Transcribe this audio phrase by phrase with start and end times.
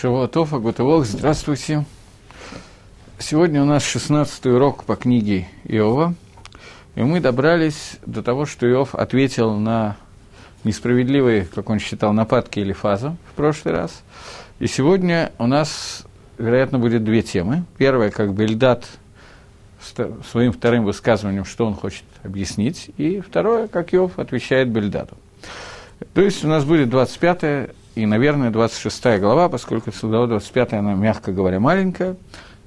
[0.00, 1.84] Шавуатов, Агутывох, здравствуйте.
[3.18, 6.14] Сегодня у нас 16 урок по книге Иова,
[6.94, 9.96] и мы добрались до того, что Иов ответил на
[10.62, 14.04] несправедливые, как он считал, нападки или фазы в прошлый раз.
[14.60, 16.04] И сегодня у нас,
[16.38, 17.64] вероятно, будет две темы.
[17.76, 18.86] Первая, как бы Ильдат
[20.30, 25.16] своим вторым высказыванием, что он хочет объяснить, и второе, как Иов отвечает Бельдату.
[26.14, 31.32] То есть у нас будет 25 и, наверное, 26 глава, поскольку глава 25, она, мягко
[31.32, 32.16] говоря, маленькая,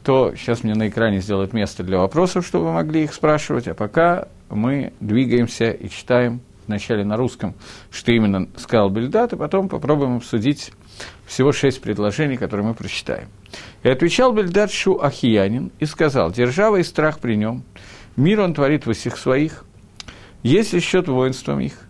[0.03, 3.73] то сейчас мне на экране сделают место для вопросов, чтобы вы могли их спрашивать, а
[3.73, 7.53] пока мы двигаемся и читаем вначале на русском,
[7.91, 10.73] что именно сказал Бельдат, и потом попробуем обсудить
[11.25, 13.29] всего шесть предложений, которые мы прочитаем.
[13.84, 17.63] И отвечал Бельдат Шу Ахиянин и сказал, «Держава и страх при нем,
[18.17, 19.63] мир он творит во всех своих,
[20.43, 21.87] есть ли счет воинством их,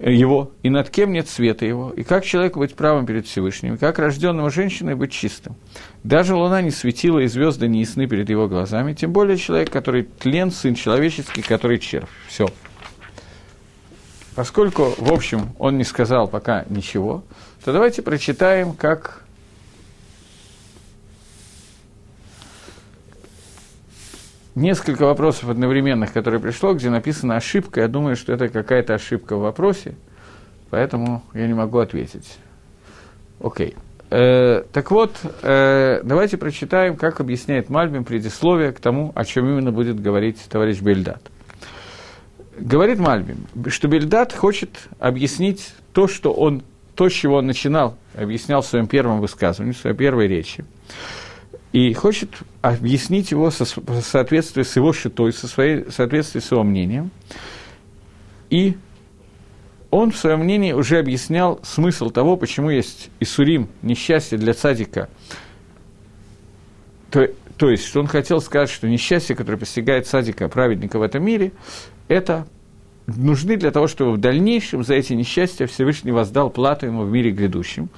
[0.00, 3.76] его, и над кем нет света его, и как человеку быть правым перед Всевышним, и
[3.76, 5.56] как рожденного женщиной быть чистым.
[6.04, 10.04] Даже луна не светила, и звезды не ясны перед его глазами, тем более человек, который
[10.04, 12.08] тлен, сын человеческий, который червь.
[12.28, 12.48] Все.
[14.34, 17.22] Поскольку, в общем, он не сказал пока ничего,
[17.64, 19.24] то давайте прочитаем, как
[24.60, 27.80] несколько вопросов одновременных, которые пришло, где написана ошибка.
[27.80, 29.94] Я думаю, что это какая-то ошибка в вопросе,
[30.70, 32.38] поэтому я не могу ответить.
[33.42, 33.74] Окей.
[34.10, 39.72] Э, так вот, э, давайте прочитаем, как объясняет Мальбим предисловие к тому, о чем именно
[39.72, 41.22] будет говорить товарищ Бельдат.
[42.58, 46.62] Говорит Мальбим, что Бельдат хочет объяснить то, что он,
[46.96, 50.64] то, с чего он начинал, объяснял в своем первом высказывании, в своей первой речи
[51.72, 52.30] и хочет
[52.62, 57.10] объяснить его со, в соответствии с его шитой, со своей, в соответствии с его мнением.
[58.50, 58.76] И
[59.90, 65.08] он в своем мнении уже объяснял смысл того, почему есть Исурим, несчастье для цадика.
[67.10, 71.24] То, то есть, что он хотел сказать, что несчастье, которое постигает цадика, праведника в этом
[71.24, 71.52] мире,
[72.08, 72.46] это
[73.06, 77.30] нужны для того, чтобы в дальнейшем за эти несчастья Всевышний воздал плату ему в мире
[77.30, 77.88] грядущем.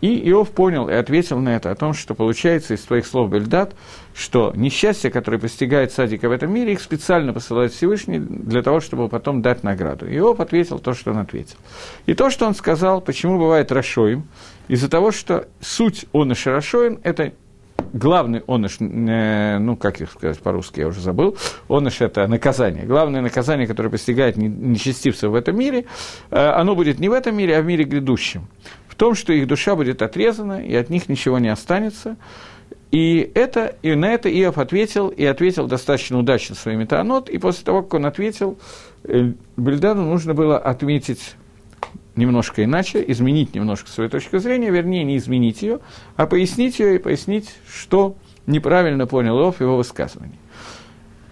[0.00, 3.74] И Иов понял и ответил на это о том, что получается из твоих слов Бельдат,
[4.14, 9.08] что несчастье, которое постигает садика в этом мире, их специально посылает Всевышний для того, чтобы
[9.08, 10.06] потом дать награду.
[10.06, 11.56] Иов ответил то, что он ответил.
[12.04, 14.24] И то, что он сказал, почему бывает Рашоим,
[14.68, 17.32] из-за того, что суть он и Шарашоим– это
[17.92, 21.36] главный оныш, э, ну, как их сказать по-русски, я уже забыл,
[21.68, 22.84] оныш– это наказание.
[22.84, 25.86] Главное наказание, которое постигает нечестивцев в этом мире,
[26.30, 28.48] э, оно будет не в этом мире, а в мире грядущем
[28.96, 32.16] том, что их душа будет отрезана, и от них ничего не останется.
[32.90, 37.64] И, это, и на это Иов ответил, и ответил достаточно удачно своими таанот, и после
[37.64, 38.58] того, как он ответил,
[39.04, 41.34] э, Бельдаду нужно было отметить
[42.14, 45.80] немножко иначе, изменить немножко свою точку зрения, вернее, не изменить ее,
[46.16, 50.38] а пояснить ее и пояснить, что неправильно понял Иов его высказывание.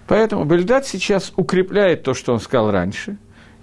[0.06, 3.16] Поэтому Бельдад сейчас укрепляет то, что он сказал раньше,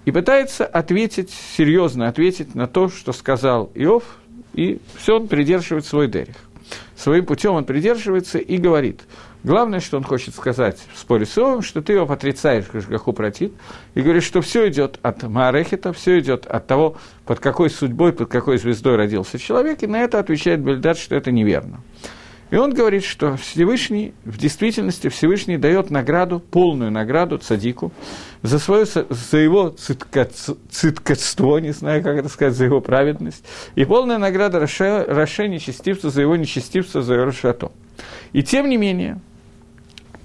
[0.04, 4.02] и пытается ответить, серьезно ответить на то, что сказал Иов,
[4.54, 6.36] и все он придерживает свой дерих.
[6.96, 9.00] Своим путем он придерживается и говорит,
[9.42, 13.52] главное, что он хочет сказать в споре с Иовом, что ты его отрицаешь, Гаху протит,
[13.94, 16.96] и говоришь, что все идет от Маарехита, все идет от того,
[17.26, 21.32] под какой судьбой, под какой звездой родился человек, и на это отвечает Бельдат, что это
[21.32, 21.80] неверно.
[22.52, 27.92] И он говорит, что Всевышний, в действительности Всевышний дает награду, полную награду цадику
[28.42, 30.28] за, свое, за его цитка,
[30.70, 33.42] циткотство, не знаю, как это сказать, за его праведность,
[33.74, 37.72] и полная награда Роше, Роше нечестивцу за его нечестивство, за его Рошато.
[38.34, 39.18] И тем не менее,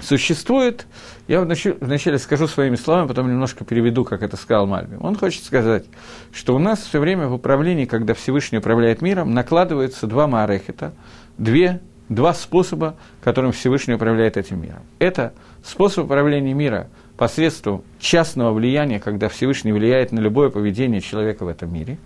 [0.02, 0.86] существует,
[1.30, 4.98] я вначале скажу своими словами, потом немножко переведу, как это сказал Мальби.
[5.00, 5.86] Он хочет сказать,
[6.34, 10.92] что у нас все время в управлении, когда Всевышний управляет миром, накладываются два маарехета,
[11.38, 11.80] две
[12.10, 14.84] два способа, которым Всевышний управляет этим миром.
[15.00, 21.48] Это способ управления мира посредством частного влияния, когда Всевышний влияет на любое поведение человека в
[21.48, 21.98] этом мире,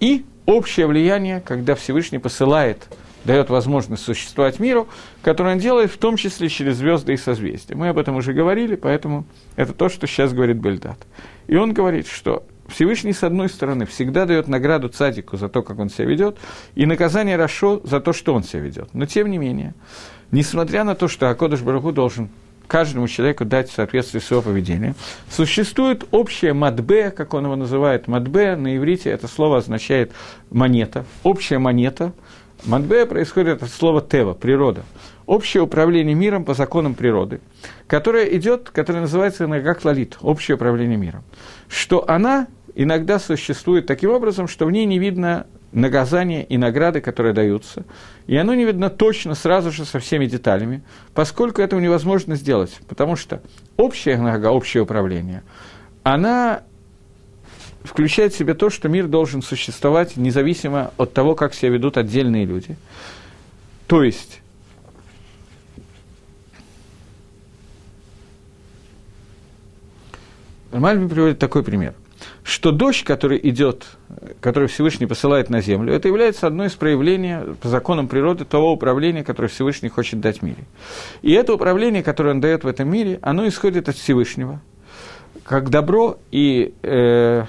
[0.00, 2.88] и общее влияние, когда Всевышний посылает,
[3.24, 4.88] дает возможность существовать миру,
[5.22, 7.76] которое он делает в том числе через звезды и созвездия.
[7.76, 9.24] Мы об этом уже говорили, поэтому
[9.54, 10.98] это то, что сейчас говорит Бельдат.
[11.46, 15.78] И он говорит, что Всевышний, с одной стороны, всегда дает награду цадику за то, как
[15.78, 16.38] он себя ведет,
[16.74, 18.88] и наказание Рашо за то, что он себя ведет.
[18.94, 19.74] Но, тем не менее,
[20.30, 22.30] несмотря на то, что Акодыш Барагу должен
[22.66, 24.94] каждому человеку дать в соответствии с его поведением.
[25.30, 30.12] Существует общее мадбе, как он его называет, мадбе, на иврите это слово означает
[30.50, 32.14] монета, общая монета.
[32.64, 34.84] Мадбе происходит от слова тева, природа.
[35.26, 37.40] Общее управление миром по законам природы,
[37.86, 41.24] которое идет, которое называется как лалит, общее управление миром.
[41.68, 47.32] Что она иногда существует таким образом, что в ней не видно наказания и награды, которые
[47.32, 47.84] даются.
[48.26, 50.82] И оно не видно точно, сразу же, со всеми деталями,
[51.14, 53.42] поскольку этого невозможно сделать, потому что
[53.76, 55.42] общая нога, общее управление,
[56.02, 56.62] она
[57.84, 62.44] включает в себя то, что мир должен существовать независимо от того, как себя ведут отдельные
[62.44, 62.76] люди.
[63.86, 64.40] То есть,
[70.70, 71.94] Мальбин приводит такой пример,
[72.44, 73.86] что дождь, который идет,
[74.40, 79.22] который Всевышний посылает на землю, это является одной из проявлений по законам природы того управления,
[79.22, 80.64] которое Всевышний хочет дать мире.
[81.22, 84.60] И это управление, которое он дает в этом мире, оно исходит от Всевышнего,
[85.44, 87.44] как добро и э,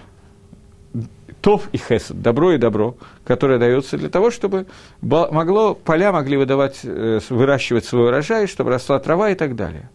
[1.41, 4.65] тов и хесед, добро и добро, которое дается для того, чтобы
[5.01, 9.89] могло, поля могли выдавать, э, выращивать свой урожай, чтобы росла трава и так далее.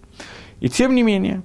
[0.60, 1.42] И тем не менее,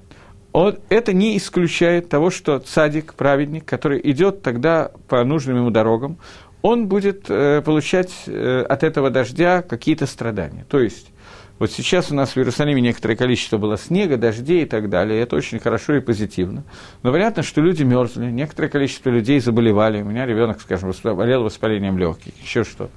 [0.54, 6.18] он, это не исключает того, что цадик, праведник, который идет тогда по нужным ему дорогам,
[6.62, 10.66] он будет э, получать э, от этого дождя какие-то страдания.
[10.70, 11.08] То есть
[11.60, 15.36] вот сейчас у нас в Иерусалиме некоторое количество было снега, дождей и так далее, это
[15.36, 16.64] очень хорошо и позитивно.
[17.04, 20.02] Но понятно, что люди мерзли, некоторое количество людей заболевали.
[20.02, 22.92] У меня ребенок, скажем, болел воспалением легких, еще что-то.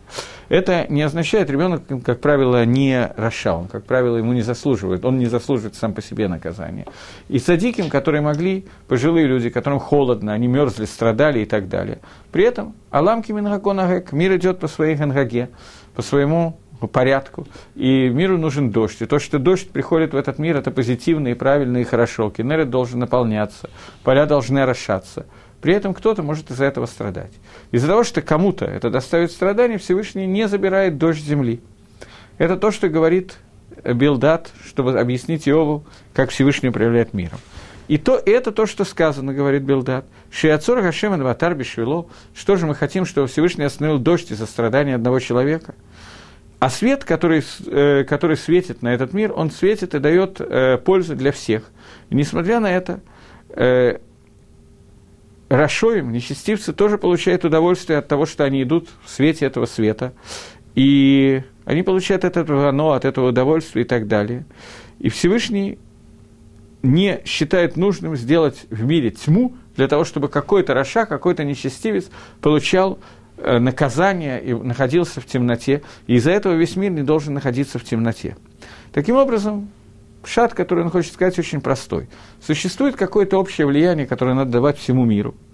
[0.49, 5.19] Это не означает, ребенок, как правило, не Раша, он, как правило, ему не заслуживает, он
[5.19, 6.87] не заслуживает сам по себе наказания.
[7.29, 11.99] И садиким, которые могли, пожилые люди, которым холодно, они мерзли, страдали и так далее.
[12.31, 15.51] При этом Аламки Мингаконагек, мир идет по своей гангаге,
[15.95, 19.01] по своему по порядку, и миру нужен дождь.
[19.01, 22.31] И то, что дождь приходит в этот мир, это позитивно и правильно и хорошо.
[22.31, 23.71] Кенерет должен наполняться,
[24.05, 25.27] поля должны орошаться.
[25.61, 27.33] При этом кто-то может из-за этого страдать.
[27.73, 31.61] Из-за того, что кому-то это доставит страдания, Всевышний не забирает дождь земли.
[32.39, 33.37] Это то, что говорит
[33.83, 37.39] Билдат, чтобы объяснить Иову, как Всевышний управляет миром.
[37.89, 40.05] И то, это то, что сказано, говорит Билдат.
[40.31, 42.07] Шиацор Гашем Адватар Бишвило.
[42.35, 45.75] Что же мы хотим, чтобы Всевышний остановил дождь из-за страдания одного человека–
[46.59, 51.15] а свет, который, э, который светит на этот мир, он светит и дает э, пользу
[51.15, 51.65] для всех.
[52.09, 53.01] И несмотря на это,
[53.51, 53.99] э,
[55.49, 60.13] Рашоим, нечестивцы, тоже получают удовольствие от того, что они идут в свете этого света.
[60.75, 64.45] И они получают от этого оно, от этого удовольствия и так далее.
[64.99, 65.79] И Всевышний
[66.83, 72.11] не считает нужным сделать в мире тьму для того, чтобы какой-то Раша, какой-то нечестивец
[72.41, 72.99] получал
[73.39, 77.85] Э, наказание и находился в темноте, и из-за этого весь мир не должен находиться в
[77.85, 78.35] темноте.
[78.93, 79.69] Таким образом,
[80.27, 82.09] шат, который он хочет сказать, очень простой.
[82.41, 85.35] Существует какое-то общее влияние, которое надо давать всему миру–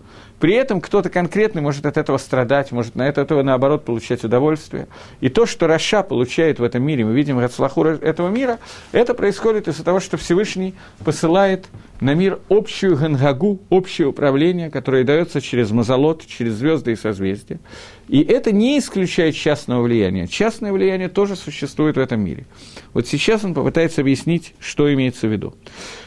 [0.43, 4.89] при этом кто-то конкретный может от этого страдать, может на это, этого, наоборот, получать удовольствие.
[5.21, 8.59] И то, что Раша получает в этом мире, мы видим Рацлаху этого мира,
[8.91, 10.75] это происходит из-за того, что Всевышний
[11.05, 11.67] посылает
[12.01, 17.61] на мир общую гангагу, общее управление, которое дается через мазолот, через звезды и созвездия.
[18.09, 20.27] И это не исключает частного влияния.
[20.27, 22.47] Частное влияние тоже существует в этом мире.
[22.95, 25.55] Вот сейчас он попытается объяснить, что имеется в виду.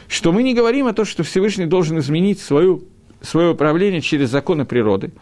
[0.08, 2.84] Что мы не говорим о том, что Всевышний должен изменить свою
[3.26, 5.12] свое управление через законы природы,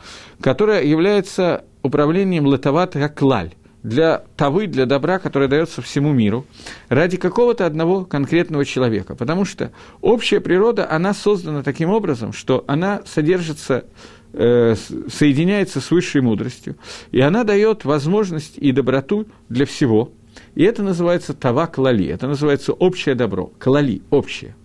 [0.41, 6.47] которое является управлением латават как лаль, для тавы, для добра, которое дается всему миру,
[6.89, 9.15] ради какого-то одного конкретного человека.
[9.15, 13.85] Потому что общая природа, она создана таким образом, что она содержится,
[14.33, 16.77] э, соединяется с высшей мудростью,
[17.13, 20.11] и она дает возможность и доброту для всего.
[20.55, 24.57] И это называется тава клали, это называется общее добро, клали, общее–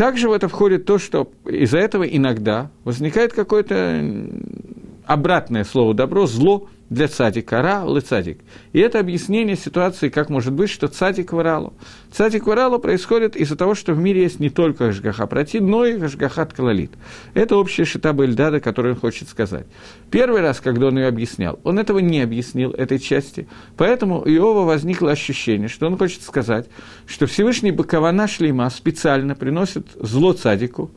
[0.00, 4.02] также в это входит то, что из-за этого иногда возникает какое-то
[5.06, 8.40] обратное слово «добро», «зло», для цадика, ра, цадик.
[8.72, 11.72] И это объяснение ситуации, как может быть, что цадик варалу.
[12.10, 15.96] Цадик варалу происходит из-за того, что в мире есть не только Гашгаха Прати, но и
[15.96, 16.90] Гашгахат Калалит.
[17.32, 19.66] Это общая шитаба Эльдада, которую он хочет сказать.
[20.10, 23.46] Первый раз, когда он ее объяснял, он этого не объяснил, этой части.
[23.76, 26.66] Поэтому у Иова возникло ощущение, что он хочет сказать,
[27.06, 30.90] что Всевышний Бакавана Шлейма специально приносит зло цадику,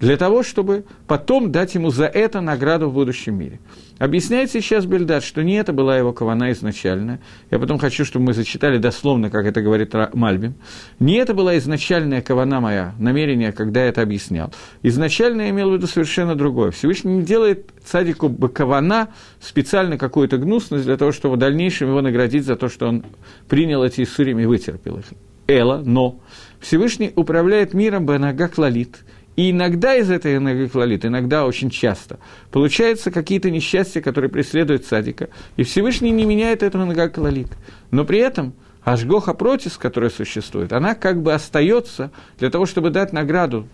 [0.00, 3.60] для того, чтобы потом дать ему за это награду в будущем мире.
[3.98, 7.18] Объясняет сейчас Бельдат, что не это была его кавана изначально.
[7.50, 10.54] Я потом хочу, чтобы мы зачитали дословно, как это говорит Мальбим.
[11.00, 14.52] Не это была изначальная кавана моя, намерение, когда я это объяснял.
[14.82, 16.70] Изначально я имел в виду совершенно другое.
[16.70, 19.08] Всевышний не делает цадику кавана
[19.40, 23.04] специально какую-то гнусность для того, чтобы в дальнейшем его наградить за то, что он
[23.48, 25.06] принял эти иссурим и вытерпел их.
[25.48, 26.20] Эла, но
[26.60, 28.98] Всевышний управляет миром Банага Клалит–
[29.38, 32.18] и иногда из этой энергоклалит, иногда очень часто,
[32.50, 37.46] получаются какие-то несчастья, которые преследуют садика, и Всевышний не меняет этого энергоклалит.
[37.92, 38.52] Но при этом
[38.82, 43.68] Ашгоха Протис, которая существует, она как бы остается для того, чтобы дать награду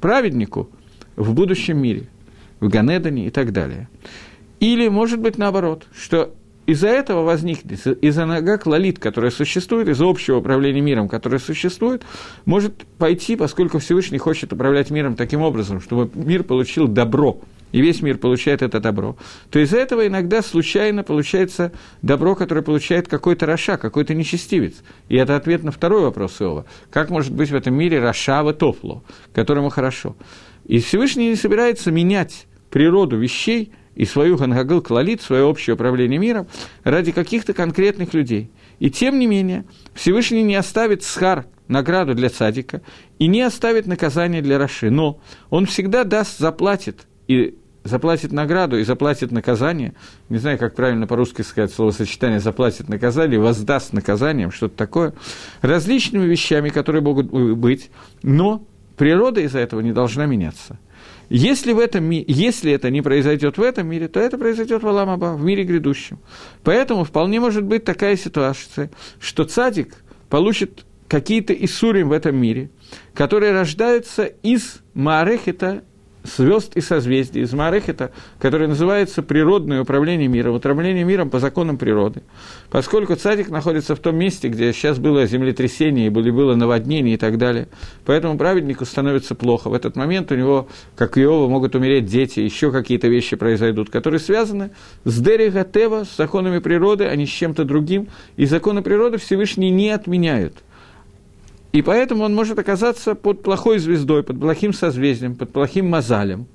[0.00, 0.70] праведнику
[1.16, 2.06] в будущем мире,
[2.60, 3.88] в Ганедане и так далее.
[4.60, 6.32] Или, может быть, наоборот, что
[6.68, 12.02] из-за этого возникнет, из-за нога клалит, которая существует, из-за общего управления миром, которое существует,
[12.44, 17.40] может пойти, поскольку Всевышний хочет управлять миром таким образом, чтобы мир получил добро,
[17.72, 19.16] и весь мир получает это добро,
[19.48, 21.72] то из-за этого иногда случайно получается
[22.02, 24.74] добро, которое получает какой-то Раша, какой-то нечестивец.
[25.08, 26.66] И это ответ на второй вопрос Иова.
[26.90, 30.16] Как может быть в этом мире Рашава Тофло, которому хорошо?
[30.66, 36.46] И Всевышний не собирается менять природу вещей– и свою Гангагыл клалит, свое общее управление миром
[36.84, 38.50] ради каких-то конкретных людей.
[38.78, 42.80] И тем не менее, Всевышний не оставит схар, награду для цадика,
[43.18, 48.84] и не оставит наказание для Раши, но он всегда даст, заплатит, и заплатит награду и
[48.84, 49.94] заплатит наказание,
[50.28, 55.12] не знаю, как правильно по-русски сказать словосочетание «заплатит наказание», «воздаст наказанием», что-то такое,
[55.60, 57.90] различными вещами, которые могут быть,
[58.22, 58.64] но
[58.96, 60.78] природа из-за этого не должна меняться.
[61.28, 65.34] Если, в этом, если это не произойдет в этом мире, то это произойдет в Аламаба,
[65.34, 66.18] в мире грядущем.
[66.64, 69.94] Поэтому вполне может быть такая ситуация, что цадик
[70.30, 72.70] получит какие-то Исурим в этом мире,
[73.14, 75.84] которые рождаются из Маарехета
[76.36, 82.22] звезд и созвездий, из Марехета, который называется природное управление миром, управление миром по законам природы.
[82.70, 87.16] Поскольку цадик находится в том месте, где сейчас было землетрясение, и были, было наводнение и
[87.16, 87.68] так далее,
[88.04, 89.68] поэтому праведнику становится плохо.
[89.68, 93.90] В этот момент у него, как и Иова, могут умереть дети, еще какие-то вещи произойдут,
[93.90, 94.70] которые связаны
[95.04, 99.70] с Дерига Тева, с законами природы, а не с чем-то другим, и законы природы Всевышний
[99.70, 100.54] не отменяют–
[101.72, 106.46] и поэтому он может оказаться под плохой звездой, под плохим созвездием, под плохим мозалем,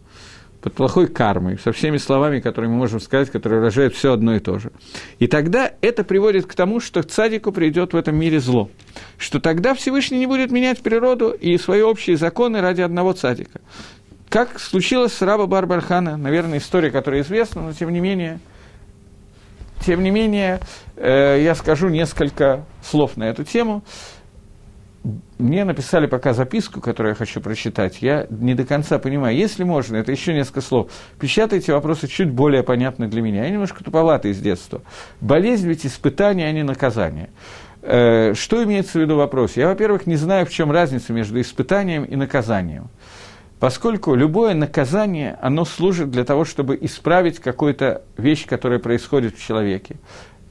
[0.61, 4.39] под плохой кармой, со всеми словами, которые мы можем сказать, которые выражают все одно и
[4.39, 4.71] то же.
[5.19, 8.71] И тогда это приводит к тому, что к цадику придет в этом мире зло.
[9.17, 13.61] Что тогда Всевышний не будет менять природу и свои общие законы ради одного цадика.
[14.29, 18.39] Как случилось с раба Барбархана, наверное, история, которая известна, но тем не менее,
[19.85, 20.59] тем не менее,
[20.95, 23.83] э, я скажу несколько слов на эту тему
[25.37, 28.01] мне написали пока записку, которую я хочу прочитать.
[28.01, 29.35] Я не до конца понимаю.
[29.35, 30.91] Если можно, это еще несколько слов.
[31.19, 33.43] Печатайте вопросы чуть более понятны для меня.
[33.43, 34.81] Я немножко туповатый из детства.
[35.19, 37.29] Болезнь ведь испытание, а не наказание.
[37.81, 39.57] Э, что имеется в виду вопрос?
[39.57, 42.87] Я, во-первых, не знаю, в чем разница между испытанием и наказанием.
[43.59, 49.97] Поскольку любое наказание, оно служит для того, чтобы исправить какую-то вещь, которая происходит в человеке,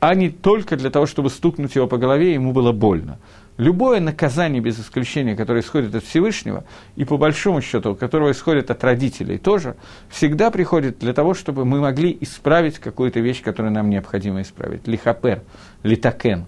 [0.00, 3.18] а не только для того, чтобы стукнуть его по голове, и ему было больно.
[3.58, 6.64] Любое наказание, без исключения, которое исходит от Всевышнего,
[6.96, 9.76] и по большому счету, которое исходит от родителей тоже,
[10.08, 14.86] всегда приходит для того, чтобы мы могли исправить какую-то вещь, которую нам необходимо исправить.
[14.86, 15.42] Лихапер,
[15.82, 16.46] литакен.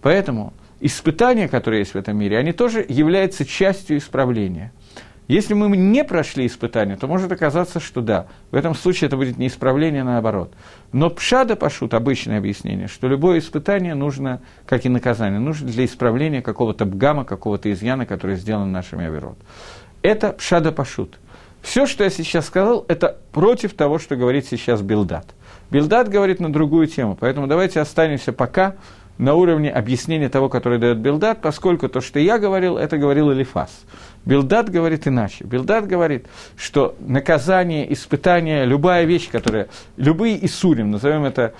[0.00, 4.72] Поэтому испытания, которые есть в этом мире, они тоже являются частью исправления.
[5.28, 9.36] Если мы не прошли испытания, то может оказаться, что да, в этом случае это будет
[9.36, 10.54] не исправление, а наоборот.
[10.92, 16.40] Но пшада пашут, обычное объяснение, что любое испытание нужно, как и наказание, нужно для исправления
[16.40, 19.36] какого-то бгама, какого-то изъяна, который сделан нашими авирот.
[20.00, 21.18] Это пшада пашут.
[21.60, 25.26] Все, что я сейчас сказал, это против того, что говорит сейчас Билдат.
[25.70, 28.76] Билдат говорит на другую тему, поэтому давайте останемся пока
[29.18, 33.84] на уровне объяснения того, который дает Билдат, поскольку то, что я говорил, это говорил Элифас.
[34.28, 35.42] Билдат говорит иначе.
[35.44, 41.54] Билдат говорит, что наказание, испытание, любая вещь, которая, любые Исурим, назовем это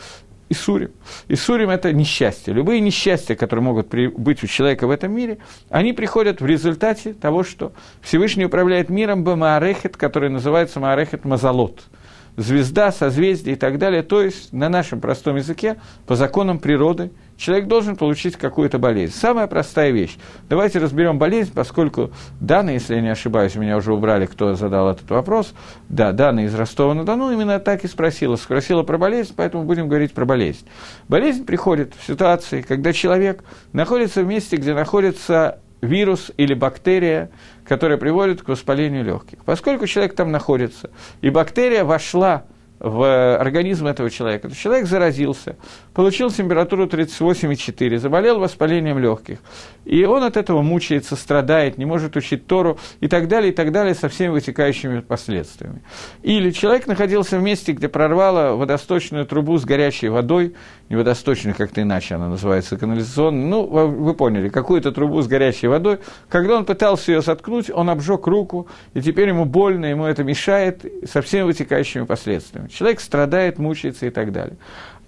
[0.50, 0.90] Исурим.
[1.28, 2.52] Исурим– это несчастье.
[2.52, 5.38] Любые несчастья, которые могут при, быть у человека в этом мире,
[5.70, 7.72] они приходят в результате того, что
[8.02, 11.84] Всевышний управляет миром Бамаарехет, который называется Маарехет Мазалот–
[12.38, 14.02] звезда, созвездие и так далее.
[14.02, 15.76] То есть, на нашем простом языке,
[16.07, 19.12] по законам природы, человек должен получить какую-то болезнь.
[19.12, 20.16] Самая простая вещь.
[20.49, 25.11] Давайте разберем болезнь, поскольку Дана, если я не ошибаюсь, меня уже убрали, кто задал этот
[25.11, 25.52] вопрос.
[25.88, 28.37] Да, Дана из Ростова-на-Дону именно так и спросила.
[28.37, 30.64] Спросила про болезнь, поэтому будем говорить про болезнь.
[31.09, 33.42] Болезнь приходит в ситуации, когда человек
[33.73, 37.30] находится в месте, где находится вирус или бактерия,
[37.68, 39.44] которая приводит к воспалению легких.
[39.44, 42.44] Поскольку человек там находится, и бактерия вошла
[42.80, 44.48] в организм этого человека.
[44.48, 45.56] То человек заразился,
[45.99, 49.38] получил температуру 38,4, заболел воспалением легких,
[49.85, 53.73] и он от этого мучается, страдает, не может учить Тору и так далее, и так
[53.73, 55.83] далее, со всеми вытекающими последствиями.
[56.23, 60.55] Или человек находился в месте, где прорвало водосточную трубу с горячей водой,
[60.88, 65.99] не водосточную, как-то иначе она называется, канализационную, ну, вы поняли, какую-то трубу с горячей водой.
[66.28, 70.85] Когда он пытался ее соткнуть, он обжег руку, и теперь ему больно, ему это мешает
[71.11, 72.69] со всеми вытекающими последствиями.
[72.69, 74.59] Человек страдает, мучается и так далее.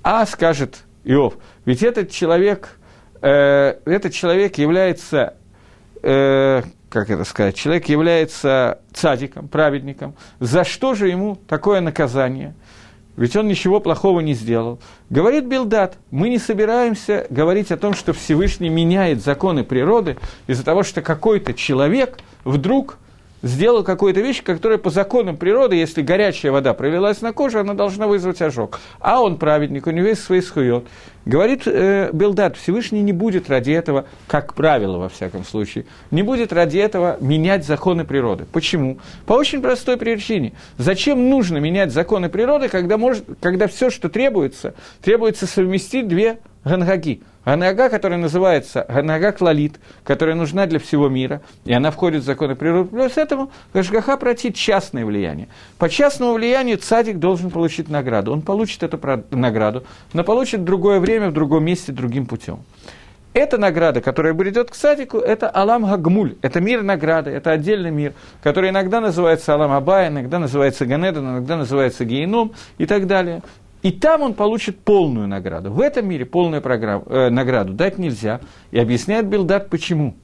[0.03, 2.79] А скажет Иов, ведь этот человек,
[3.23, 5.35] э, этот человек является,
[6.03, 10.15] э, как это сказать, человек является цадиком, праведником.
[10.39, 12.55] За что же ему такое наказание?
[13.21, 14.81] ведь он ничего плохого не сделал.
[15.11, 20.17] Говорит Билдат, мы не собираемся говорить о том, что Всевышний меняет законы природы
[20.47, 22.97] из-за того, что какой-то человек вдруг
[23.43, 28.07] сделал какую-то вещь, которая по законам природы, если горячая вода пролилась на кожу, она должна
[28.07, 28.81] вызвать ожог.
[29.01, 30.85] А он праведник, у него есть свои схует.
[31.27, 36.53] Говорит э, Белдат, Всевышний не будет ради этого, как правило, во всяком случае, не будет
[36.53, 38.47] ради этого менять законы природы.
[38.51, 38.99] Почему?
[39.27, 40.55] По очень простой причине.
[40.79, 47.23] Зачем нужно менять законы природы, когда, может, когда все, что требуется, требуется совместить две гангаги.
[47.45, 52.55] Ганага, которая называется Ганага Клалит, которая нужна для всего мира, и она входит в законы
[52.55, 55.49] природы, плюс этому Гашгаха протит частное влияние.
[55.79, 58.33] По частному влиянию цадик должен получить награду.
[58.33, 62.61] Он получит эту награду, но получит другое время, в другом месте, другим путем.
[63.33, 68.13] Эта награда, которая придет к садику, это Алам Гагмуль, это мир награды, это отдельный мир,
[68.43, 73.43] который иногда называется Алам Абай, иногда называется Ганедан, иногда называется Гейном и так далее.
[73.83, 75.73] И там он получит полную награду.
[75.73, 78.41] В этом мире полную программу, э, награду дать нельзя.
[78.71, 80.15] И объясняет Билдат, почему.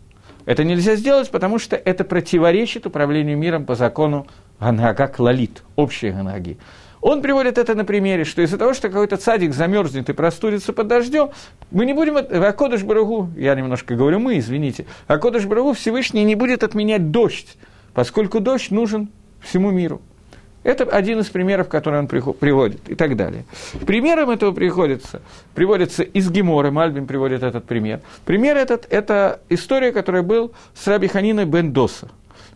[0.44, 4.26] Это нельзя сделать, потому что это противоречит управлению миром по закону
[4.60, 6.58] Ганага Клалит, общей Ганаги.
[7.00, 10.88] Он приводит это на примере, что из-за того, что какой-то цадик замерзнет и простудится под
[10.88, 11.30] дождем,
[11.70, 12.16] мы не будем...
[12.16, 17.56] Акодыш Барагу, я немножко говорю мы, извините, Акодыш Барагу Всевышний не будет отменять дождь,
[17.94, 19.10] поскольку дождь нужен
[19.40, 20.00] всему миру.
[20.66, 23.44] Это один из примеров, который он приводит, и так далее.
[23.86, 25.22] Примером этого приходится,
[25.54, 28.00] приводится из Гемора, Мальбин приводит этот пример.
[28.24, 32.08] Пример этот– это история, которая был с Раби Ханиной бен Доса.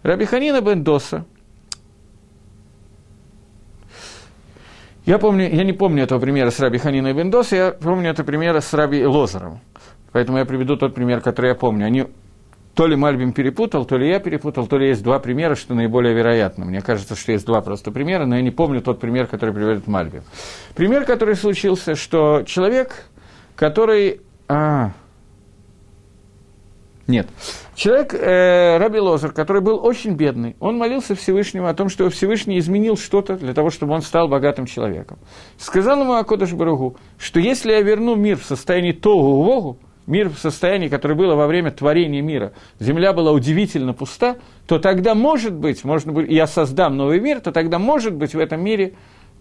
[0.02, 1.24] Раби Ханина бен Доса,
[5.06, 8.24] я, помню, я не помню этого примера с Раби Ханиной бен Доса, я помню это
[8.24, 9.60] примера с Раби Лозером.
[10.10, 11.86] Поэтому я приведу тот пример, который я помню.
[11.86, 12.06] Они
[12.80, 16.14] то ли Мальбим перепутал, то ли я перепутал, то ли есть два примера, что наиболее
[16.14, 16.64] вероятно.
[16.64, 19.86] Мне кажется, что есть два просто примера, но я не помню тот пример, который приводит
[19.86, 20.22] Мальбим.
[20.74, 23.04] Пример, который случился, что человек,
[23.54, 24.22] который...
[24.48, 24.92] А,
[27.06, 27.28] нет.
[27.74, 32.58] Человек, э, Раби Лозер, который был очень бедный, он молился Всевышнему о том, что Всевышний
[32.58, 35.18] изменил что-то для того, чтобы он стал богатым человеком.
[35.58, 39.76] Сказал ему Акодыш Баругу, что если я верну мир в состоянии Тогу-Вогу,
[40.10, 45.14] мир в состоянии, которое было во время творения мира, земля была удивительно пуста, то тогда,
[45.14, 48.94] может быть, можно быть, я создам новый мир, то тогда, может быть, в этом мире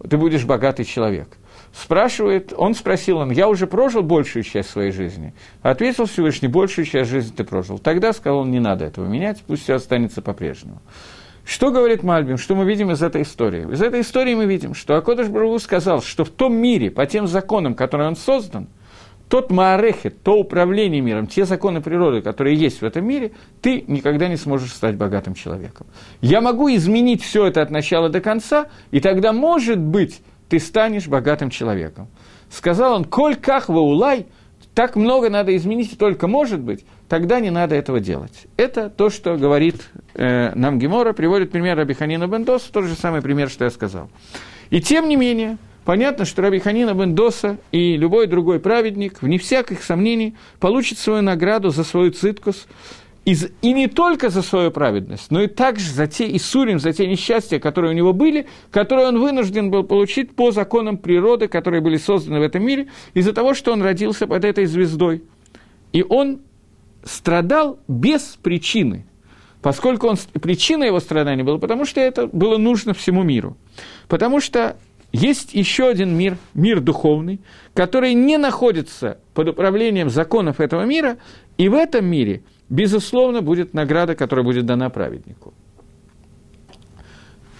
[0.08, 1.28] ты будешь богатый человек.
[1.74, 5.34] Спрашивает, он спросил, он, я уже прожил большую часть своей жизни.
[5.62, 7.78] Ответил Всевышний, большую часть жизни ты прожил.
[7.78, 10.80] Тогда сказал он, не надо этого менять, пусть все останется по-прежнему.
[11.44, 13.72] Что говорит Мальбим, что мы видим из этой истории?
[13.72, 17.26] Из этой истории мы видим, что Акодыш Брагу сказал, что в том мире, по тем
[17.26, 18.68] законам, которые он создан–
[19.30, 23.30] тот маарехет, то управление миром, те законы природы, которые есть в этом мире,
[23.62, 25.86] ты никогда не сможешь стать богатым человеком.
[26.20, 31.06] Я могу изменить все это от начала до конца, и тогда, может быть, ты станешь
[31.06, 32.08] богатым человеком.
[32.50, 34.26] Сказал он, коль как ваулай,
[34.74, 38.48] так много надо изменить, и только может быть, тогда не надо этого делать.
[38.56, 39.76] Это то, что говорит
[40.14, 44.10] э, нам Гемора, приводит пример Абиханина Бендос, тот же самый пример, что я сказал.
[44.70, 45.58] И тем не менее,
[45.90, 51.20] Понятно, что Раби Ханина бен Доса и любой другой праведник, вне всяких сомнений, получит свою
[51.20, 52.68] награду за свою циткус,
[53.24, 57.08] и, и не только за свою праведность, но и также за те Исурим, за те
[57.08, 61.96] несчастья, которые у него были, которые он вынужден был получить по законам природы, которые были
[61.96, 65.24] созданы в этом мире, из-за того, что он родился под этой звездой.
[65.92, 66.38] И он
[67.02, 69.06] страдал без причины,
[69.60, 73.56] поскольку он, причина его страдания была, потому что это было нужно всему миру.
[74.06, 74.76] Потому что
[75.12, 77.40] есть еще один мир, мир духовный,
[77.74, 81.18] который не находится под управлением законов этого мира,
[81.58, 85.52] и в этом мире, безусловно, будет награда, которая будет дана праведнику.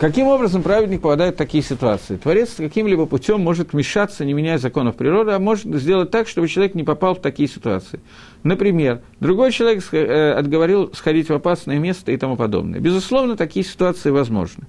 [0.01, 2.17] Каким образом праведник попадает в такие ситуации?
[2.17, 6.75] Творец каким-либо путем может вмешаться, не меняя законов природы, а может сделать так, чтобы человек
[6.75, 8.01] не попал в такие ситуации.
[8.43, 12.81] Например, другой человек э, отговорил сходить в опасное место и тому подобное.
[12.81, 14.65] Безусловно, такие ситуации возможны.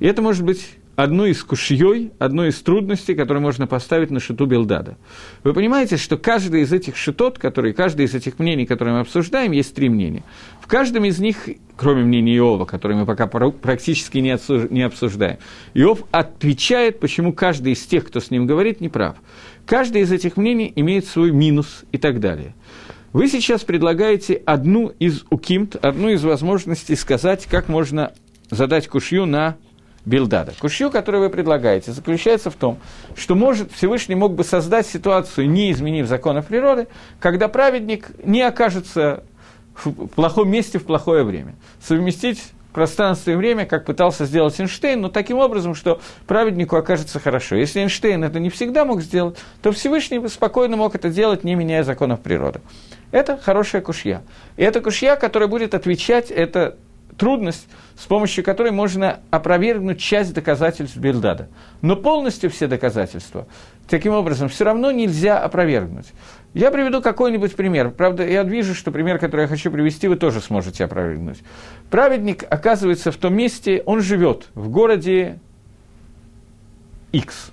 [0.00, 4.46] И это может быть одной из кушьей, одной из трудностей, которые можно поставить на шиту
[4.46, 4.96] Белдада.
[5.42, 9.52] Вы понимаете, что каждый из этих шитот, которые, каждый из этих мнений, которые мы обсуждаем,
[9.52, 10.22] есть три мнения.
[10.60, 15.38] В каждом из них, кроме мнения Иова, который мы пока практически не обсуждаем,
[15.74, 19.16] Иов отвечает, почему каждый из тех, кто с ним говорит, не прав.
[19.66, 22.54] Каждый из этих мнений имеет свой минус и так далее.
[23.12, 28.12] Вы сейчас предлагаете одну из укимт, одну из возможностей сказать, как можно
[28.50, 29.56] задать кушью на
[30.04, 30.52] Билдада.
[30.60, 32.78] Кушью, который вы предлагаете, заключается в том,
[33.14, 36.88] что может, Всевышний мог бы создать ситуацию, не изменив законов природы,
[37.20, 39.22] когда праведник не окажется
[39.74, 41.54] в плохом месте в плохое время.
[41.80, 47.56] Совместить пространство и время, как пытался сделать Эйнштейн, но таким образом, что праведнику окажется хорошо.
[47.56, 51.84] Если Эйнштейн это не всегда мог сделать, то Всевышний спокойно мог это делать, не меняя
[51.84, 52.60] законов природы.
[53.10, 54.22] Это хорошая кушья.
[54.56, 56.78] И это кушья, которая будет отвечать, это
[57.22, 61.48] трудность, с помощью которой можно опровергнуть часть доказательств Бельдада.
[61.80, 63.46] Но полностью все доказательства,
[63.86, 66.06] таким образом, все равно нельзя опровергнуть.
[66.52, 67.92] Я приведу какой-нибудь пример.
[67.92, 71.38] Правда, я вижу, что пример, который я хочу привести, вы тоже сможете опровергнуть.
[71.90, 75.38] Праведник оказывается в том месте, он живет в городе
[77.12, 77.52] X.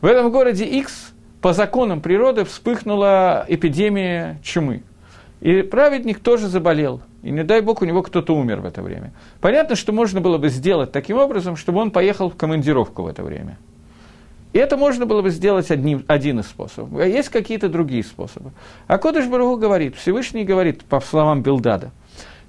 [0.00, 4.84] В этом городе X по законам природы вспыхнула эпидемия чумы.
[5.40, 7.02] И праведник тоже заболел.
[7.22, 9.12] И не дай бог, у него кто-то умер в это время.
[9.40, 13.22] Понятно, что можно было бы сделать таким образом, чтобы он поехал в командировку в это
[13.22, 13.58] время–
[14.52, 17.00] и это можно было бы сделать одним, один из способов.
[17.00, 18.50] А есть какие-то другие способы.
[18.88, 21.92] А Кодыш Баругу говорит, Всевышний говорит, по словам Билдада,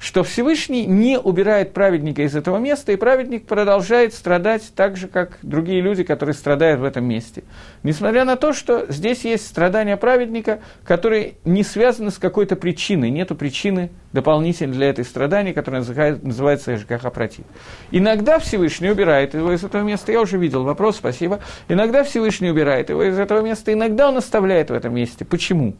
[0.02, 5.38] что Всевышний не убирает праведника из этого места, и праведник продолжает страдать так же, как
[5.44, 7.44] другие люди, которые страдают в этом месте.
[7.84, 13.30] Несмотря на то, что здесь есть страдания праведника, которые не связаны с какой-то причиной, нет
[13.38, 17.46] причины дополнительной для этой страдания, которая называется Эшгаха Против.
[17.92, 21.42] Иногда Всевышний убирает его из этого места, я уже видел вопрос, спасибо.
[21.70, 25.26] Иногда Всевышний убирает его из этого места, иногда он оставляет в этом месте.
[25.26, 25.76] Почему?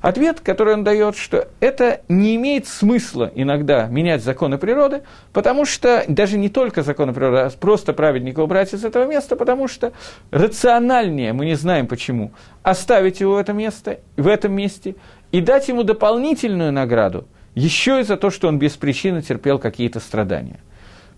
[0.00, 5.02] Ответ, который он дает, что это не имеет смысла иногда менять законы природы,
[5.34, 9.68] потому что даже не только законы природы, а просто праведника убрать из этого места, потому
[9.68, 9.92] что
[10.30, 12.32] рациональнее, мы не знаем почему,
[12.62, 14.96] оставить его в это место, в этом месте
[15.32, 20.00] и дать ему дополнительную награду, еще и за то, что он без причины терпел какие-то
[20.00, 20.60] страдания.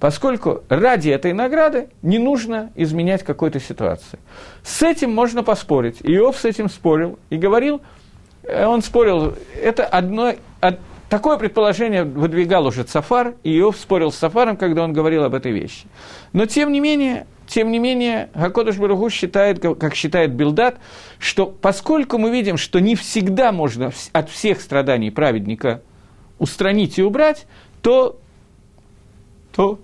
[0.00, 4.18] Поскольку ради этой награды не нужно изменять какой-то ситуации.
[4.64, 5.98] С этим можно поспорить.
[6.02, 7.80] Иов с этим спорил и говорил–
[8.48, 10.78] он спорил, это одно, од,
[11.08, 15.52] такое предположение выдвигал уже Цафар, и Иов спорил с Цафаром, когда он говорил об этой
[15.52, 15.86] вещи.
[16.32, 20.78] Но тем не менее, тем не менее, Гакодыш Баруху считает, как считает Билдат,
[21.18, 25.82] что поскольку мы видим, что не всегда можно от всех страданий праведника
[26.38, 27.46] устранить и убрать,
[27.82, 28.18] то,
[29.54, 29.78] то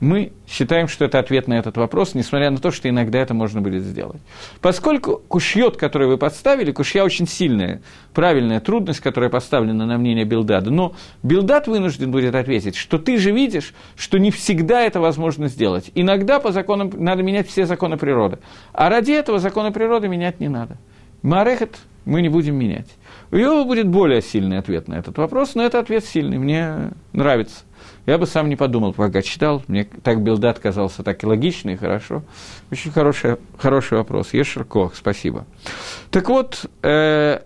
[0.00, 3.60] мы считаем, что это ответ на этот вопрос, несмотря на то, что иногда это можно
[3.60, 4.20] будет сделать.
[4.60, 7.80] Поскольку кушьет, который вы подставили, кушья очень сильная,
[8.12, 13.30] правильная трудность, которая поставлена на мнение Билдада, но Билдад вынужден будет ответить, что ты же
[13.30, 15.90] видишь, что не всегда это возможно сделать.
[15.94, 18.38] Иногда по законам надо менять все законы природы,
[18.72, 20.76] а ради этого законы природы менять не надо.
[21.22, 22.88] Марехет мы не будем менять.
[23.30, 27.64] У Иова будет более сильный ответ на этот вопрос, но это ответ сильный, мне нравится.
[28.06, 29.62] Я бы сам не подумал, пока читал.
[29.66, 32.22] Мне так Билдат казался так и логично, и хорошо.
[32.70, 34.34] Очень хороший, хороший вопрос.
[34.34, 35.46] Ешер Кох, спасибо.
[36.10, 37.40] Так вот, э,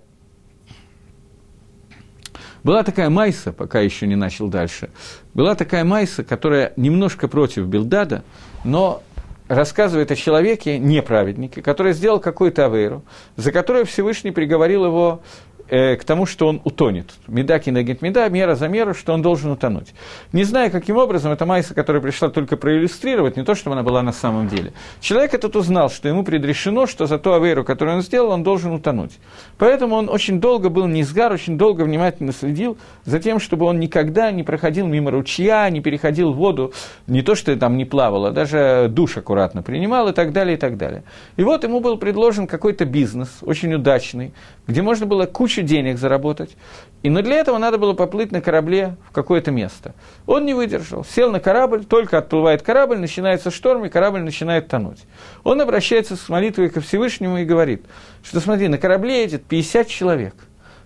[2.65, 4.91] была такая Майса, пока еще не начал дальше,
[5.33, 8.25] была такая Майса, которая немножко против Билдада,
[8.65, 9.03] но
[9.47, 13.03] рассказывает о человеке, неправеднике, который сделал какую-то авейру,
[13.37, 15.23] за которую Всевышний приговорил его
[15.69, 17.13] э, к тому, что он утонет.
[17.27, 19.95] Меда кинагит меда, мера за меру, что он должен утонуть.
[20.33, 24.03] Не знаю, каким образом, эта Майса, которая пришла только проиллюстрировать, не то, чтобы она была
[24.03, 24.73] на самом деле.
[25.01, 28.73] Человек этот узнал, что ему предрешено, что за ту аверу, которую он сделал, он должен
[28.73, 29.19] утонуть.
[29.59, 34.31] Поэтому он очень долго был низгар, очень долго внимательно следил за тем, чтобы он никогда
[34.31, 36.73] не проходил мимо ручья, не переходил в воду,
[37.07, 40.59] не то, что там не плавал, а даже душ аккуратно принимал и так далее, и
[40.59, 41.03] так далее.
[41.37, 44.33] И вот ему был предложен какой-то бизнес, очень удачный,
[44.67, 46.57] где можно было кучу денег заработать.
[47.03, 49.95] И, но для этого надо было поплыть на корабле в какое-то место.
[50.27, 55.05] Он не выдержал, сел на корабль, только отплывает корабль, начинается шторм, и корабль начинает тонуть.
[55.45, 57.85] Он обращается с молитвой ко Всевышнему и говорит,
[58.23, 60.35] что смотри, на корабле едет 50 человек.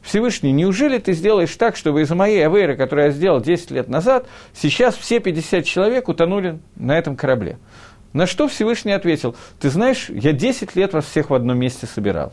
[0.02, 4.26] Всевышний, неужели ты сделаешь так, чтобы из-за моей аверы, которую я сделал 10 лет назад,
[4.52, 7.58] сейчас все 50 человек утонули на этом корабле?
[8.12, 12.32] На что Всевышний ответил, ты знаешь, я 10 лет вас всех в одном месте собирал.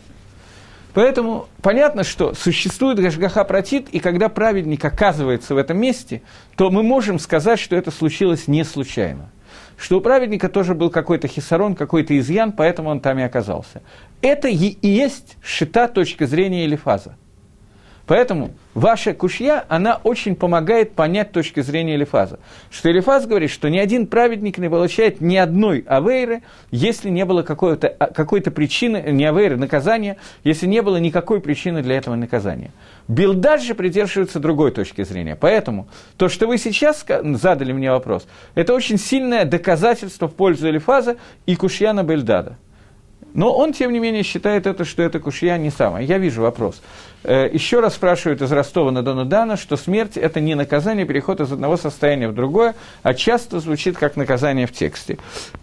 [0.94, 6.22] Поэтому понятно, что существует Гашгаха Протит, и когда праведник оказывается в этом месте,
[6.56, 9.30] то мы можем сказать, что это случилось не случайно.
[9.78, 13.82] Что у праведника тоже был какой-то хисарон, какой-то изъян, поэтому он там и оказался.
[14.22, 17.16] Это и есть шита точка зрения Элифаза.
[18.10, 22.40] Поэтому ваша кушья, она очень помогает понять точки зрения Элифаза.
[22.72, 26.42] Что Элифаз говорит, что ни один праведник не получает ни одной авейры,
[26.72, 31.84] если не было какой-то, а, какой-то причины, не авейры, наказания, если не было никакой причины
[31.84, 32.72] для этого наказания.
[33.08, 35.38] Билдад же придерживается другой точки зрения.
[35.40, 41.18] Поэтому то, что вы сейчас задали мне вопрос, это очень сильное доказательство в пользу Элифаза
[41.46, 42.58] и Кушьяна Бельдада.
[43.34, 46.06] Но он, тем не менее, считает это, что это кушья не самое.
[46.06, 46.82] Я вижу вопрос.
[47.24, 51.42] Э, Еще раз спрашивают из Ростова на Дону Дана, что смерть– это не наказание, переход
[51.42, 55.18] из одного состояния в другое, а часто звучит как наказание в тексте.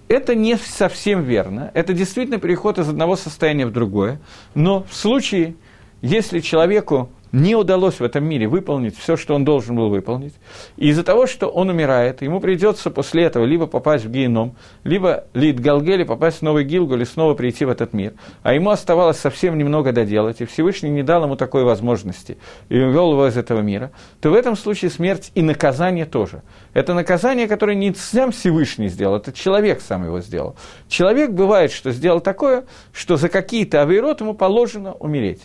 [0.09, 1.71] Это не совсем верно.
[1.75, 4.21] Это действительно переход из одного состояния в другое.
[4.55, 5.55] Но в случае,
[6.03, 10.35] если человеку не удалось в этом мире выполнить все, что он должен был выполнить.
[10.77, 15.25] И из-за того, что он умирает, ему придется после этого либо попасть в геном, либо
[15.35, 18.15] Лид Галгели попасть в Новый Гилгуль и снова прийти в этот мир.
[18.43, 23.13] А ему оставалось совсем немного доделать, и Всевышний не дал ему такой возможности, и увел
[23.13, 26.43] его из этого мира, то в этом случае смерть и наказание тоже.
[26.75, 30.57] Это наказание, которое не сам Всевышний сделал, это человек сам его сделал.
[30.89, 35.43] Человек бывает, что сделал такое, что за какие-то авейрот ему положено умереть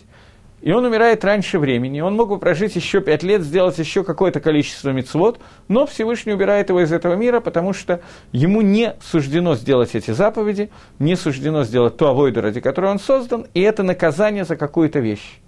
[0.62, 4.40] и он умирает раньше времени, он мог бы прожить еще пять лет, сделать еще какое-то
[4.40, 9.96] количество мецвод, но Всевышний убирает его из этого мира, потому что ему не суждено сделать
[9.96, 10.70] эти заповеди,
[11.00, 15.40] не суждено сделать ту авойду, ради которой он создан, и это наказание за какую-то вещь.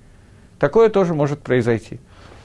[0.58, 2.00] Такое тоже может произойти.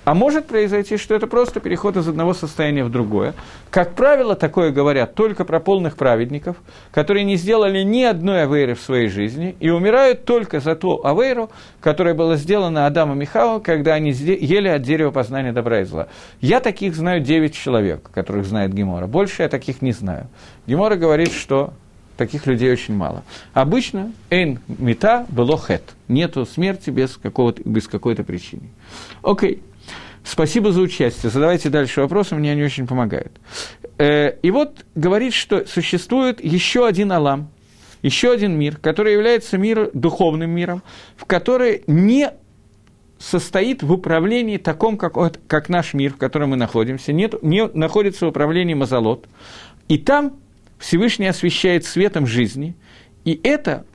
[0.10, 3.36] А может произойти, что это просто переход из одного состояния в другое.
[3.70, 6.58] Как правило, такое говорят только про полных праведников,
[6.92, 11.52] которые не сделали ни одной авейры в своей жизни и умирают только за ту авейру,
[11.80, 16.08] которая была сделана Адамом и Хава, когда они ели от дерева познания добра и зла.
[16.42, 19.06] Я таких знаю 9 человек, которых знает Гемора.
[19.06, 20.26] Больше я таких не знаю.
[20.66, 21.72] Гемора говорит, что
[22.18, 23.22] таких людей очень мало.
[23.54, 28.72] Обычно «эн мета было хет»– нету смерти без, какого-то, без какой-то причины.
[29.22, 29.62] Окей.
[30.24, 31.32] Спасибо за участие.
[31.32, 33.32] Задавайте дальше вопросы, мне они очень помогают.
[33.98, 37.50] Э, и вот говорит, что существует еще один Алам,
[38.02, 40.84] еще один мир, который является мир, духовным миром,
[41.16, 42.32] в который не
[43.18, 48.26] состоит в управлении таком, как, как наш мир, в котором мы находимся, нет, не находится
[48.26, 49.28] в управлении Мазалот.
[49.90, 50.38] И там
[50.78, 52.76] Всевышний освещает светом жизни,
[53.26, 53.86] и это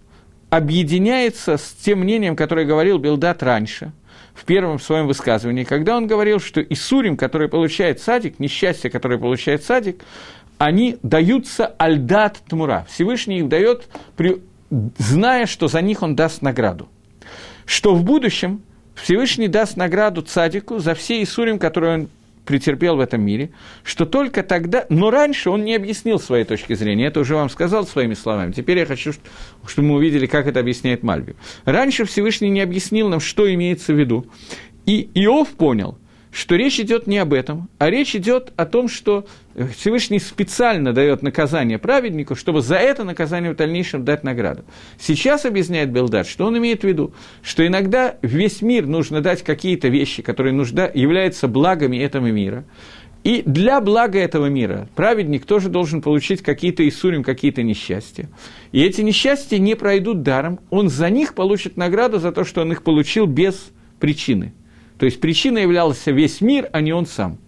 [0.51, 3.93] объединяется с тем мнением, которое говорил Билдат раньше–
[4.35, 9.65] в первом своем высказывании, когда он говорил, что Исурим, который получает садик, несчастье, которое получает
[9.65, 10.05] садик,
[10.59, 12.87] они даются альдат тмура.
[12.89, 13.89] Всевышний их дает,
[14.99, 16.89] зная, что за них он даст награду.
[17.65, 18.63] Что в будущем
[18.95, 22.09] Всевышний даст награду цадику за все Исурим, которые он
[22.45, 23.51] претерпел в этом мире,
[23.83, 27.87] что только тогда, но раньше он не объяснил своей точки зрения, это уже вам сказал
[27.87, 29.13] своими словами, теперь я хочу,
[29.67, 31.37] чтобы мы увидели, как это объясняет Мальби.
[31.65, 34.27] Раньше Всевышний не объяснил нам, что имеется в виду,
[34.87, 35.99] и Иов понял,
[36.35, 39.25] что речь идет не об этом, а речь идет о том, что
[39.77, 44.65] Всевышний специально дает наказание праведнику, чтобы за это наказание в дальнейшем дать награду.
[44.99, 49.87] Сейчас объясняет Белдат, что он имеет в виду, что иногда весь мир нужно дать какие-то
[49.87, 52.65] вещи, которые нужда, являются благами этого мира.
[53.23, 58.29] И для блага этого мира праведник тоже должен получить какие-то Исурим, какие-то несчастья.
[58.73, 62.73] И эти несчастья не пройдут даром, он за них получит награду за то, что он
[62.73, 63.71] их получил без
[64.01, 64.53] причины–
[64.99, 67.39] то есть причиной являлся весь мир, а не он сам.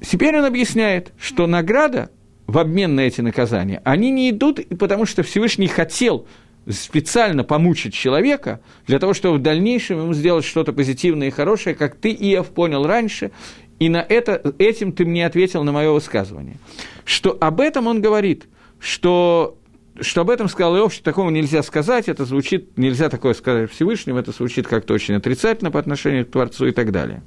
[0.00, 2.10] Теперь он объясняет, что награда
[2.46, 6.26] в обмен на эти наказания, они не идут, потому что Всевышний хотел
[6.68, 11.96] специально помучить человека для того, чтобы в дальнейшем ему сделать что-то позитивное и хорошее, как
[11.96, 13.30] ты, Иов, понял раньше,
[13.78, 16.56] и на это, этим ты мне ответил на мое высказывание.
[17.04, 18.44] Что об этом он говорит,
[18.78, 19.58] что
[20.00, 24.18] что об этом сказал Иов, что такого нельзя сказать, это звучит, нельзя такое сказать Всевышнему,
[24.18, 27.22] это звучит как-то очень отрицательно по отношению к Творцу и так далее.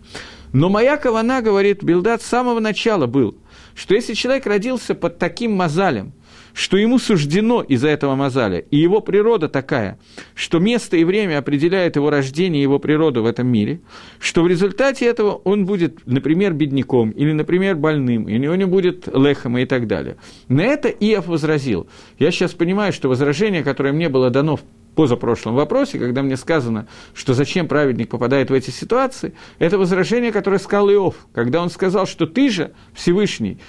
[0.53, 3.37] Но моя кавана, говорит Билдат, с самого начала был,
[3.75, 6.13] что если человек родился под таким мозалем,
[6.57, 9.99] что ему суждено из-за этого мозаля, и его природа такая,
[10.33, 13.79] что место и время определяет его рождение, его природу в этом мире,
[14.17, 19.07] что в результате этого он будет, например, бедняком, или, например, больным, или у него будет
[19.07, 20.17] лехом и так далее.
[20.47, 21.87] На это Иов возразил.
[22.17, 24.61] Я сейчас понимаю, что возражение, которое мне было дано в
[24.95, 30.57] позапрошлом вопросе, когда мне сказано, что зачем праведник попадает в эти ситуации, это возражение, которое
[30.57, 33.59] сказал Иов, когда он сказал, что ты же Всевышний,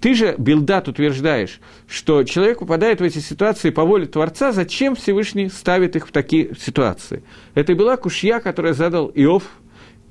[0.00, 5.48] ты же, Билдат, утверждаешь, что человек попадает в эти ситуации по воле Творца, зачем Всевышний
[5.48, 7.22] ставит их в такие ситуации?
[7.54, 9.44] Это была кушья, которую задал Иов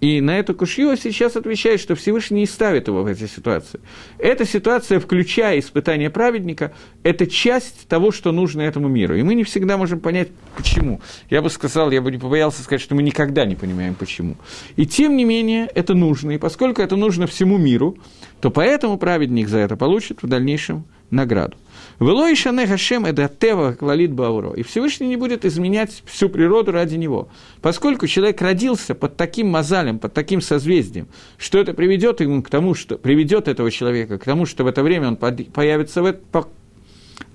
[0.02, 3.82] и на эту кушью сейчас отвечает, что Всевышний не ставит его в эти ситуации.
[4.18, 9.16] Эта ситуация, включая испытание праведника, это часть того, что нужно этому миру.
[9.16, 11.02] И мы не всегда можем понять, почему.
[11.30, 14.38] Я бы сказал, я бы не побоялся сказать, что мы никогда не понимаем, почему.
[14.78, 16.32] И тем не менее, это нужно.
[16.32, 17.98] И поскольку это нужно всему миру,
[18.40, 21.58] то поэтому праведник за это получит в дальнейшем награду.
[22.00, 24.54] Велой шане Хашем это тева квалит бауро.
[24.54, 27.28] И Всевышний не будет изменять всю природу ради него.
[27.62, 32.74] Поскольку человек родился под таким мозалем, под таким созвездием, что это приведет ему к тому,
[32.74, 36.48] что приведет этого человека к тому, что в это время он появится в это,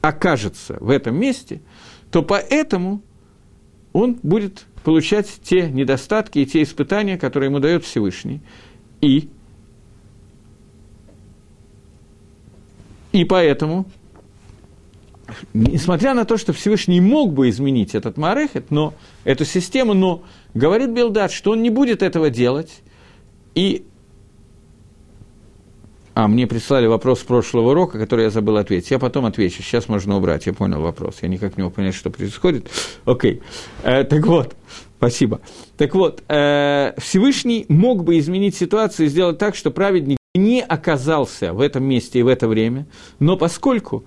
[0.01, 1.61] окажется в этом месте,
[2.11, 3.03] то поэтому
[3.93, 8.41] он будет получать те недостатки и те испытания, которые ему дает Всевышний.
[9.03, 9.29] И,
[13.13, 13.87] и поэтому,
[15.53, 20.23] несмотря на то, что Всевышний мог бы изменить этот Марехет, но эту систему, но
[20.55, 22.83] говорит Белдат, что он не будет этого делать,
[23.55, 23.85] и
[26.15, 28.91] а, мне прислали вопрос прошлого урока, который я забыл ответить.
[28.91, 29.63] Я потом отвечу.
[29.63, 30.47] Сейчас можно убрать.
[30.47, 31.19] Я понял вопрос.
[31.23, 32.69] Я никак не мог понять, что происходит.
[33.05, 33.43] Окей.
[33.83, 34.55] Э, так вот,
[34.99, 35.41] спасибо.
[35.77, 41.53] Так вот, э, Всевышний мог бы изменить ситуацию и сделать так, что праведник не оказался
[41.53, 42.87] в этом месте и в это время,
[43.19, 44.05] но поскольку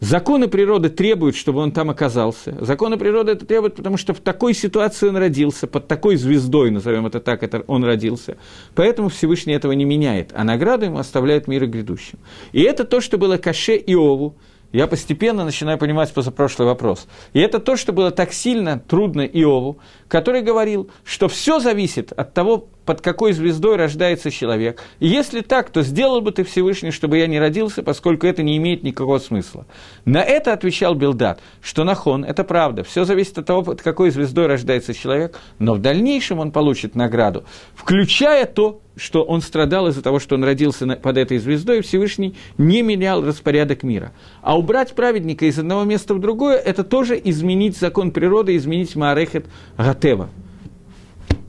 [0.00, 2.56] Законы природы требуют, чтобы он там оказался.
[2.60, 7.06] Законы природы это требуют, потому что в такой ситуации он родился, под такой звездой, назовем
[7.06, 8.36] это так, это он родился.
[8.74, 12.18] Поэтому Всевышний этого не меняет, а награду ему оставляет мир грядущим.
[12.52, 14.36] И это то, что было Каше Иову,
[14.72, 17.06] я постепенно начинаю понимать позапрошлый вопрос.
[17.32, 19.78] И это то, что было так сильно трудно Иову,
[20.08, 24.82] который говорил, что все зависит от того, под какой звездой рождается человек.
[25.00, 28.56] И если так, то сделал бы ты Всевышний, чтобы я не родился, поскольку это не
[28.56, 29.66] имеет никакого смысла.
[30.04, 34.46] На это отвечал Билдат, что нахон, это правда, все зависит от того, под какой звездой
[34.46, 37.44] рождается человек, но в дальнейшем он получит награду,
[37.74, 42.34] включая то, что он страдал из-за того, что он родился под этой звездой, и Всевышний
[42.56, 44.12] не менял распорядок мира.
[44.40, 49.46] А убрать праведника из одного места в другое, это тоже изменить закон природы, изменить Маарехет
[49.76, 50.30] Гатева.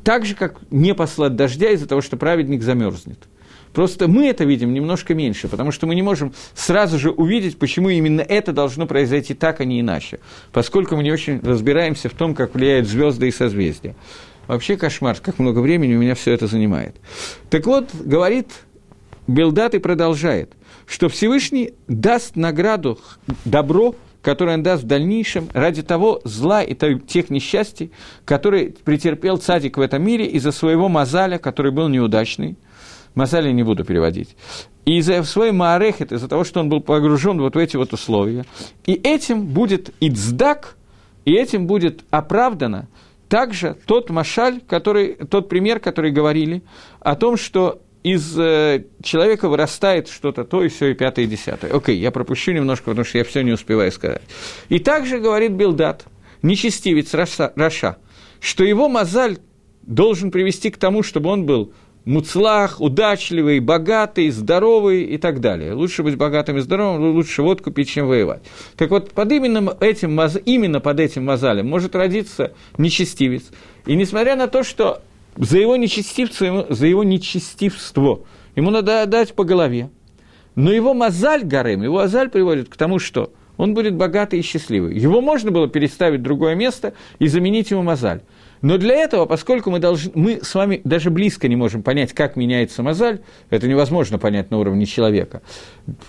[0.08, 3.20] Так же, как не послать дождя из-за того, что праведник замерзнет.
[3.74, 7.89] Просто мы это видим немножко меньше, потому что мы не можем сразу же увидеть, почему
[7.89, 10.22] именно это должно произойти так, а не иначе,
[10.54, 13.98] поскольку мы не очень разбираемся в том, как влияют звезды и созвездия.
[14.48, 16.96] Вообще кошмар, как много времени у меня все это занимает.
[17.50, 18.48] Так вот, говорит
[19.28, 20.54] Белдат и продолжает,
[20.86, 22.98] что Всевышний даст награду,
[23.43, 23.93] добро,
[24.28, 27.94] которое он даст в дальнейшем ради того зла и тех несчастий,
[28.26, 32.58] которые претерпел цадик в этом мире из-за своего мазаля, который был неудачный.
[33.16, 34.36] Мазаля не буду переводить.
[34.84, 38.44] И из-за свой маарехет, из-за того, что он был погружен вот в эти вот условия.
[38.86, 40.76] И этим будет ицдак,
[41.24, 42.90] и этим будет оправдано
[43.30, 46.63] также тот משל, который, тот пример, который говорили
[47.00, 47.82] о том, что
[48.13, 51.72] из э, человека вырастает что-то то и все, и пятое, и десятое.
[51.72, 54.22] Окей, я пропущу немножко, потому что я все не успеваю сказать.
[54.70, 56.06] И также говорит Билдад,
[56.41, 57.97] нечестивец רשע, רשע,
[58.39, 59.39] что его מזל
[59.82, 61.74] должен привести к тому, чтобы он был
[62.06, 65.74] מוצלח, удачливый, богатый, здоровый и так далее.
[65.74, 68.43] Лучше быть богатым и здоровым, лучше водку пить, чем воевать.
[68.78, 73.43] Так вот, под именно этим, именно под этим мозалем может родиться нечестивец.
[73.86, 75.02] И несмотря на то, что
[75.38, 78.21] за его нечестивство, за его нечестивство
[78.56, 79.89] ему надо дать по голове,
[80.56, 84.97] но его мозаль Гарем, его мозаль приводит к тому, что он будет богатый и счастливый.
[84.97, 88.21] Его можно было переставить в другое место и заменить ему мозаль.
[88.62, 92.36] Но для этого, поскольку мы, должны, мы с вами даже близко не можем понять, как
[92.36, 95.41] меняется мозаль, это невозможно понять на уровне человека.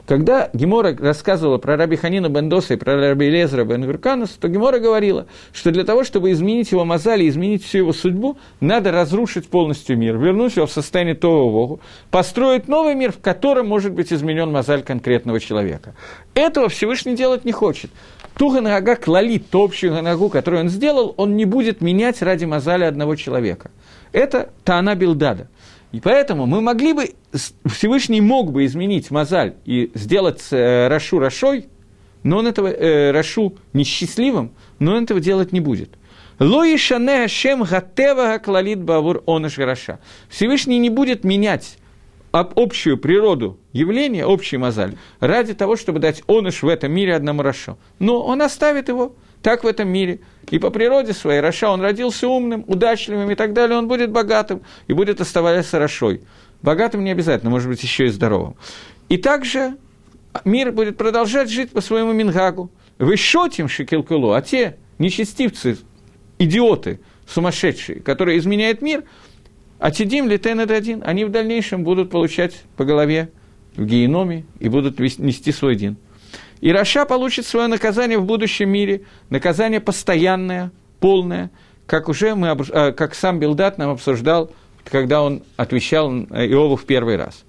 [0.06, 4.78] Когда Гемора рассказывала про Раби Ханина Бендоса и про Раби Лезера Бен Гуркануса, то Гемора
[4.78, 9.48] говорила, что для того, чтобы изменить его мозаль и изменить всю его судьбу, надо разрушить
[9.48, 11.80] полностью мир, вернуть его в состояние того Вогу,
[12.10, 15.94] построить новый мир, в котором может быть изменен мозаль конкретного человека.
[16.34, 17.90] Этого Всевышний делать не хочет.
[18.38, 22.86] Ту ганага клалит, ту общую ганагу, которую он сделал, он не будет менять ради мозаля
[22.86, 23.72] одного человека.
[24.12, 25.48] Это Таана Билдада.
[25.90, 27.14] И поэтому мы могли бы,
[27.64, 31.66] Всевышний мог бы изменить מזל и сделать э, Рашу Рашой,
[32.22, 35.90] но он этого, э, Рашу несчастливым, но он этого делать не будет.
[36.38, 39.98] לא ישנה השם הטבע הכללית בעבור עונש רשע.
[40.28, 41.77] Всевышний не будет менять
[42.32, 47.42] об общую природу явления, общий מזל, ради того, чтобы дать עונש в этом мире одному
[47.42, 47.78] Рашу.
[47.98, 50.20] Но он оставит его так в этом мире.
[50.50, 54.62] И по природе своей רשע он родился умным, удачливым и так далее, он будет богатым
[54.86, 56.22] и будет оставаться Рашой.
[56.60, 58.56] Богатым не обязательно, может быть, еще и здоровым.
[59.08, 59.76] И также
[60.44, 62.70] мир будет продолжать жить по своему Мингагу.
[62.98, 65.78] Вы шотим шекелкулу, а те нечестивцы,
[66.38, 69.04] идиоты, сумасшедшие, которые изменяют мир–
[69.78, 73.30] а Тидим Литен один, они в дальнейшем будут получать по голове
[73.76, 75.96] в геноме и будут нести свой дин.
[76.60, 81.50] И Раша получит свое наказание в будущем мире, наказание постоянное, полное,
[81.86, 84.50] как уже мы, э, как сам Билдат нам обсуждал,
[84.84, 87.44] когда он отвечал Иову в первый раз.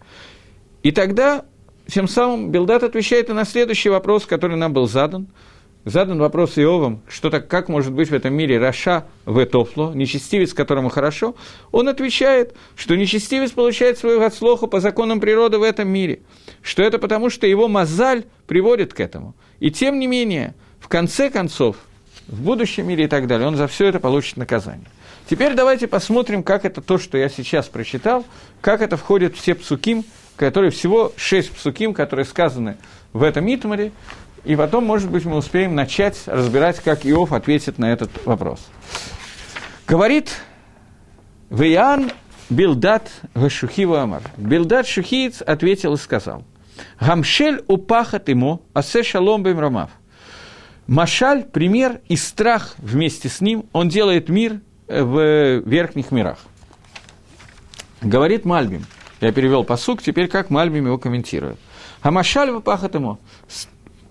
[0.83, 1.45] И тогда,
[1.87, 5.27] тем самым, Билдат отвечает и на следующий вопрос, который нам был задан–
[5.85, 10.53] задан вопрос Иовом, что так, как может быть в этом мире Раша в Этофло, нечестивец,
[10.53, 11.35] которому хорошо,
[11.71, 16.19] он отвечает, что нечестивец получает свою отслоху по законам природы в этом мире,
[16.61, 19.35] что это потому, что его мозаль приводит к этому.
[19.59, 21.77] И тем не менее, в конце концов,
[22.27, 24.87] в будущем мире и так далее, он за все это получит наказание.
[25.29, 28.25] Теперь давайте посмотрим, как это то, что я сейчас прочитал,
[28.61, 30.03] как это входит в все псуким,
[30.35, 32.77] которые всего шесть псуким, которые сказаны
[33.13, 33.91] в этом Итмаре,
[34.49, 38.59] и потом, может быть, мы успеем начать разбирать, как Иов ответит на этот вопрос.
[39.87, 40.37] Говорит
[41.51, 42.09] Виян
[42.49, 44.23] Билдат Гашухива Амар.
[44.37, 46.43] Билдат Шухиец ответил и сказал,
[46.99, 49.91] Гамшель упахат ему, асе шалом бем ромав.
[50.87, 56.39] Машаль, пример и страх вместе с ним, он делает мир в верхних мирах.
[58.01, 58.83] Говорит Мальбим,
[59.21, 61.59] я перевел посук, теперь как Мальбим его комментирует.
[62.01, 63.19] А Машаль выпахат ему,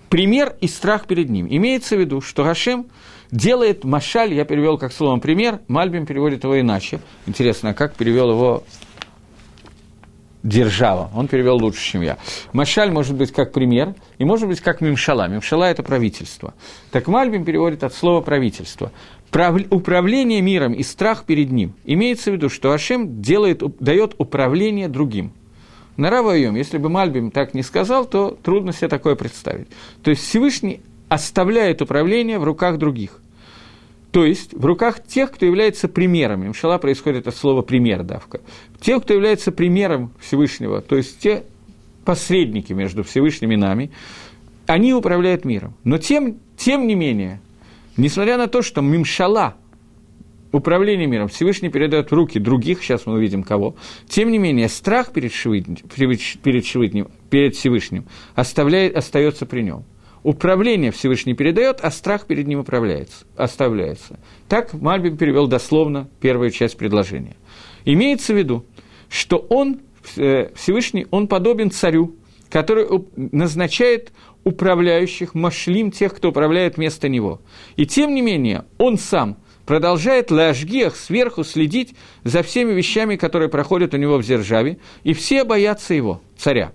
[0.09, 1.47] пример и страх перед ним.
[1.49, 2.87] Имеется в виду, что Гашем
[3.31, 7.01] делает Машаль, я перевел как словом пример, Мальбим переводит его иначе.
[7.27, 8.65] Интересно, как перевел его
[10.43, 11.11] держава.
[11.15, 12.17] Он перевел лучше, чем я.
[12.53, 15.29] Машаль может быть как пример, и может быть как мимшала.
[15.29, 16.55] Мимшала– это правительство.
[16.91, 18.93] Так Мальбим переводит от слова правительство.
[19.31, 19.61] Прав...
[19.71, 21.75] Управление миром и страх перед ним.
[21.85, 25.33] Имеется в виду, что Ашем делает, дает управление другим.
[25.99, 29.69] На Равайом, если бы Мальбим так не сказал, то трудно себе такое представить.
[30.03, 30.81] То есть Всевышний
[31.11, 33.21] оставляет управление в руках других–
[34.11, 36.47] то есть в руках тех, кто является примером.
[36.47, 38.41] Имшала происходит от слова «пример» давка.
[38.81, 41.45] Тех, кто является примером Всевышнего, то есть те
[42.05, 43.91] посредники между Всевышним и нами,
[44.67, 45.75] они управляют миром.
[45.85, 47.41] Но тем, тем не менее,
[47.97, 49.57] несмотря на то, что Мимшала,
[50.53, 53.77] управление миром, Всевышний передает в руки других, сейчас мы увидим кого,
[54.09, 55.77] тем не менее, страх перед, Шевидним,
[56.43, 59.85] перед, Шевидним, перед Всевышним оставляет, остается при нем
[60.23, 64.19] управление Всевышний передает, а страх перед ним управляется, оставляется.
[64.49, 67.37] Так Мальбим перевел дословно первую часть предложения.
[67.85, 68.65] Имеется в виду,
[69.09, 69.81] что он,
[70.17, 72.17] э, Всевышний, он подобен царю,
[72.51, 72.87] который
[73.17, 74.13] назначает
[74.45, 77.41] управляющих, машлим тех, кто управляет вместо него.
[77.77, 79.37] И тем не менее, он сам
[79.69, 81.95] продолжает ляжгех сверху следить
[82.25, 86.73] за всеми вещами, которые проходят у него в Зержаве, и все боятся его, царя.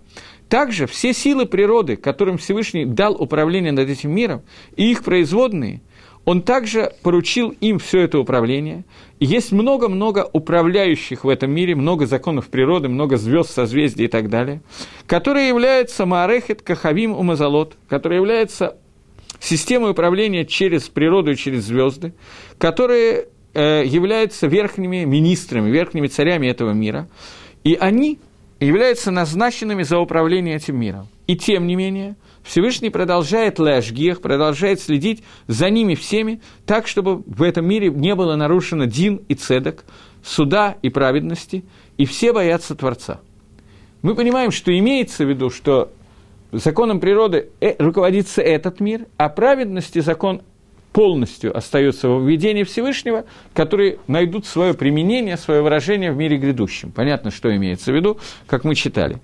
[0.47, 4.43] Также все силы природы, которым Всевышний дал управление над этим миром,
[4.75, 5.81] и их производные,
[6.23, 8.85] он также поручил им все это управление.
[9.19, 14.61] Есть много-много управляющих в этом мире, много законов природы, много звезд, созвездий и так далее,
[15.07, 18.77] которые являются Маарехет, Кахавим, Умазалот, которые являются
[19.43, 22.13] системой управления через природу и через звезды,
[22.57, 27.09] которые э, являются верхними министрами, верхними царями этого мира.
[27.63, 28.19] И они
[28.59, 31.07] являются назначенными за управление этим миром.
[31.27, 37.43] И тем не менее, Всевышний продолжает лэшгех, продолжает следить за ними всеми, так, чтобы в
[37.43, 39.83] этом мире не было нарушено дин и цедок,
[40.23, 41.65] суда и праведности,
[41.97, 43.19] и все боятся Творца.
[44.01, 45.91] Мы понимаем, что имеется в виду, что
[46.53, 50.41] законом природы э, руководится этот мир, а праведности закон
[50.93, 56.91] полностью остается во введении Всевышнего, которые найдут свое применение, свое выражение в мире грядущем.
[56.91, 59.19] Понятно, что имеется в виду, как мы читали.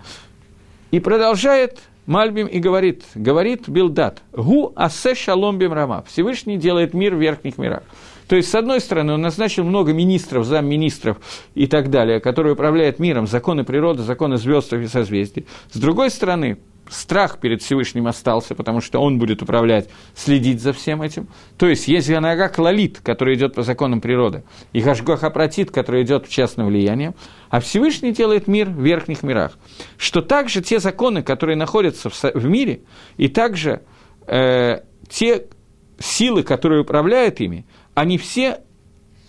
[0.92, 6.04] И продолжает Мальбим и говорит, говорит Билдат, «Гу асе шалом бим рама».
[6.08, 7.84] Всевышний делает мир в верхних мирах.
[8.28, 11.18] То есть, с одной стороны, он назначил много министров, замминистров
[11.54, 15.46] и так далее, которые управляют миром, законы природы, законы звезд и созвездий.
[15.72, 16.58] С другой стороны,
[16.90, 21.28] страх перед Всевышним остался, потому что он будет управлять, следить за всем этим.
[21.58, 26.28] То есть есть Ганага Клалит, который идет по законам природы, и Гашгоха Пратит, который идет
[26.28, 27.14] в частное влияние,
[27.50, 29.58] а Всевышний делает мир в верхних мирах.
[29.98, 32.82] Что также те законы, которые находятся в, в мире,
[33.18, 33.82] и также
[34.28, 35.46] э, те
[36.00, 38.62] силы, которые управляют ими, они все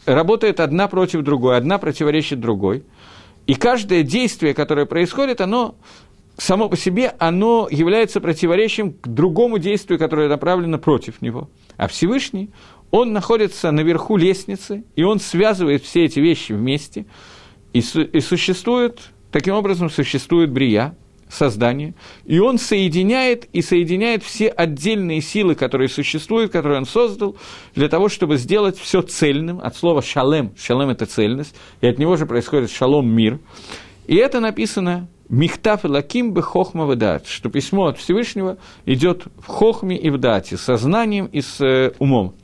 [0.07, 2.85] работают одна против другой, одна противоречит другой.
[3.47, 5.75] И каждое действие, которое происходит, оно
[6.41, 11.51] само по себе оно является противоречием к другому действию, которое направлено против него.
[11.77, 12.51] А Всевышний,
[12.91, 17.07] он находится наверху лестницы, и он связывает все эти вещи вместе,
[17.73, 20.97] и, су- и существует, таким образом существует брия,
[21.29, 27.37] создание, и он соединяет и соединяет все отдельные силы, которые существуют, которые он создал,
[27.75, 32.17] для того, чтобы сделать все цельным, от слова шалем, шалем– это цельность, и от него
[32.17, 33.39] же происходит шалом– мир,
[34.09, 39.47] и это написано Михтаф лаким бы хохма в дат, что письмо от Всевышнего идет в
[39.47, 42.35] хохме и в дате, сознанием и с э, умом.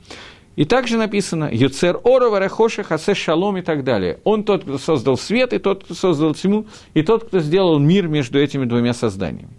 [0.55, 4.19] И также написано «Юцер ора варахоша хасе шалом» и так далее.
[4.23, 8.07] Он тот, кто создал свет, и тот, кто создал тьму, и тот, кто сделал мир
[8.07, 9.51] между этими двумя созданиями.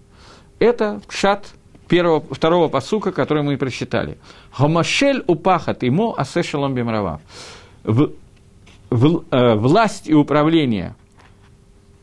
[0.59, 1.53] Это шат
[1.87, 4.17] первого, второго посука, который мы прочитали.
[4.59, 7.21] «Гомашель упахат имо асе шалом бимрава».
[7.85, 8.11] В,
[8.89, 10.97] в, э, власть и управление–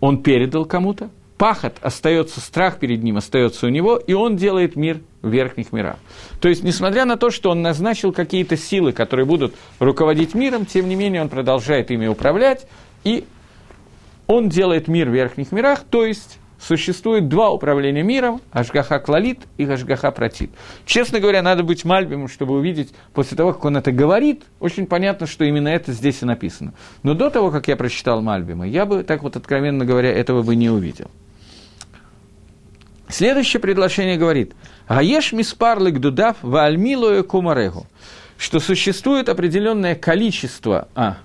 [0.05, 5.01] он передал кому-то, пахот остается, страх перед ним остается у него, и он делает мир
[5.23, 5.97] в верхних мирах.
[6.39, 10.87] То есть, несмотря на то, что он назначил какие-то силы, которые будут руководить миром, тем
[10.87, 12.67] не менее он продолжает ими управлять,
[13.03, 13.25] и
[14.27, 19.65] он делает мир в верхних мирах, то есть существует два управления миром, Ашгаха Клалит и
[19.65, 20.51] Ашгаха Протит.
[20.85, 25.27] Честно говоря, надо быть Мальбимом, чтобы увидеть, после того, как он это говорит, очень понятно,
[25.27, 26.73] что именно это здесь и написано.
[27.03, 30.55] Но до того, как я прочитал Мальбима, я бы, так вот откровенно говоря, этого бы
[30.55, 31.09] не увидел.
[33.07, 34.53] Следующее предложение говорит,
[34.89, 37.85] «Гаеш миспарлык дудав ваальмилою кумарегу»,
[38.37, 41.17] что существует определенное количество, а,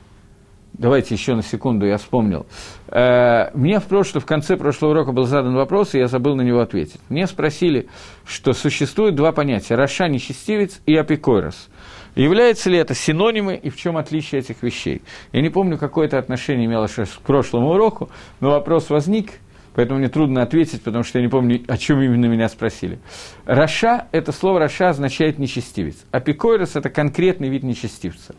[0.72, 2.46] давайте еще на секунду, я вспомнил.
[2.88, 6.42] Э, мне в, прошлом, в конце прошлого урока был задан вопрос, и я забыл на
[6.42, 7.00] него ответить.
[7.08, 7.88] Мне спросили,
[8.24, 11.68] что существует два понятия– Раша, нечестивец и апикойрос.
[12.16, 15.02] Являются ли это синонимы и в чем отличие этих вещей?
[15.32, 18.10] Я не помню, какое это отношение имело к прошлому уроку,
[18.40, 19.34] но вопрос возник–
[19.80, 22.98] поэтому мне трудно ответить, потому что я не помню, о чем именно меня спросили.
[23.46, 25.96] רשע, это слово רשע означает нечестивец.
[26.10, 28.34] אפיקורוס– это конкретный вид нечестивца.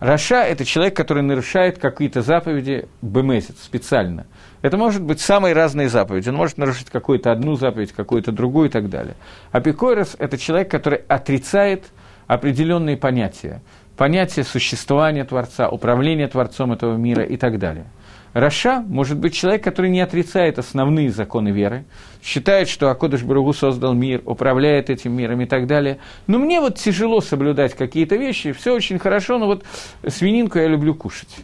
[0.00, 4.26] רשע– это человек, который нарушает какие-то заповеди במזיד, специально.
[4.60, 6.28] Это может быть самые разные заповеди.
[6.28, 9.14] Он может нарушить какую-то одну заповедь, какую-то другую и так далее.
[9.50, 11.86] אפיקורוס– это человек, который отрицает
[12.26, 13.62] определенные понятия.
[13.96, 17.86] Понятие существования Творца, управления Творцом этого мира и так далее–
[18.32, 21.84] רשע может быть человек, который не отрицает основные законы веры,
[22.22, 25.98] считает, что הקדוש ברוך הוא создал мир, управляет этим миром и так далее.
[26.26, 29.64] Но мне вот тяжело соблюдать какие-то вещи, все очень хорошо, но вот
[30.06, 31.36] свининку я люблю кушать.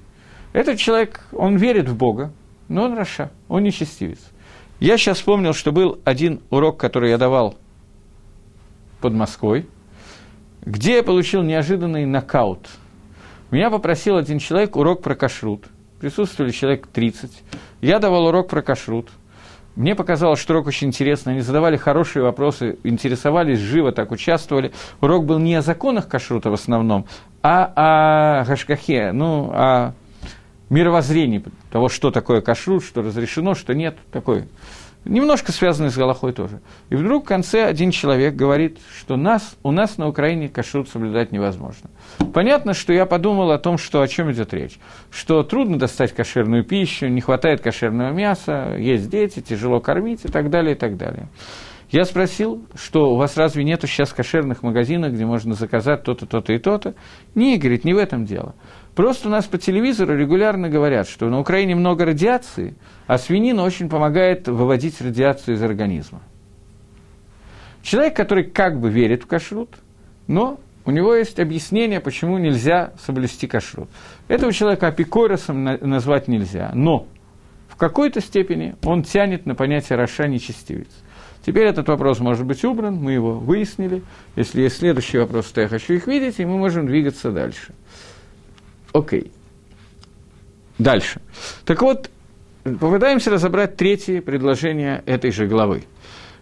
[0.55, 2.33] Этот человек, он верит в Бога,
[2.69, 4.21] но он רשע, он нечестивец.
[4.81, 7.57] Я сейчас вспомнил, что был один урок, который я давал
[9.03, 9.67] под Москвой,
[10.63, 12.67] где я получил неожиданный нокаут.
[13.51, 15.67] Меня попросил один человек урок про кашрут–
[16.01, 17.31] присутствовали человек 30.
[17.81, 19.11] Я давал урок про кашрут.
[19.77, 21.35] Мне показалось, что урок очень интересный.
[21.35, 24.73] Они задавали хорошие вопросы, интересовались, живо так участвовали.
[25.01, 27.07] Урок был не о законах кашрута в основном,
[27.43, 29.93] а о гашкахе, ну, о
[30.69, 33.97] мировоззрении того, что такое кашрут, что разрешено, что нет.
[34.11, 34.49] Такой
[35.09, 36.61] немножко связанный с Галахой тоже.
[36.91, 41.33] И вдруг в конце один человек говорит, что нас, у нас на Украине кашрут соблюдать
[41.33, 41.91] невозможно.
[42.33, 44.79] Понятно, что я подумал о том, что о чем идет речь.
[45.11, 50.51] Что трудно достать кошерную пищу, не хватает кошерного мяса, есть дети, тяжело кормить и так
[50.51, 51.29] далее, и так далее.
[51.91, 56.53] Я спросил, что у вас разве нету сейчас кошерных магазинов, где можно заказать то-то, то-то
[56.53, 56.95] и то-то?
[57.35, 58.55] Не, говорит, не в этом дело.
[58.99, 62.75] Просто у нас по телевизору регулярно говорят, что на Украине много радиации,
[63.07, 66.21] а свинина очень помогает выводить радиацию из организма.
[67.81, 69.71] Человек, который как бы верит в кашрут,
[70.27, 73.89] но у него есть объяснение, почему нельзя соблюсти кашрут.
[74.27, 77.07] Этого человека апикоросом назвать нельзя, но
[77.69, 80.91] в какой-то степени он тянет на понятие «раша нечестивец».
[81.47, 84.03] Теперь этот вопрос может быть убран, мы его выяснили.
[84.35, 87.75] Если есть следующий вопрос, то я хочу их видеть, и мы можем двигаться дальше.
[88.99, 89.31] Окей.
[90.79, 91.21] Дальше.
[91.65, 92.11] Так вот,
[92.65, 95.85] попытаемся разобрать третье предложение этой же главы.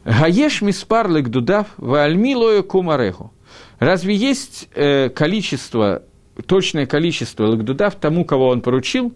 [0.05, 3.33] Гаеш миспар легдудав ваальми лою кумареху.
[3.79, 6.03] Разве есть э, количество,
[6.47, 9.13] точное количество легдудав тому, кого он поручил,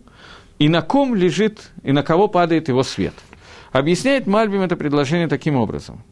[0.58, 3.14] и на ком лежит, и на кого падает его свет?
[3.72, 6.02] Объясняет Мальбим это предложение таким образом,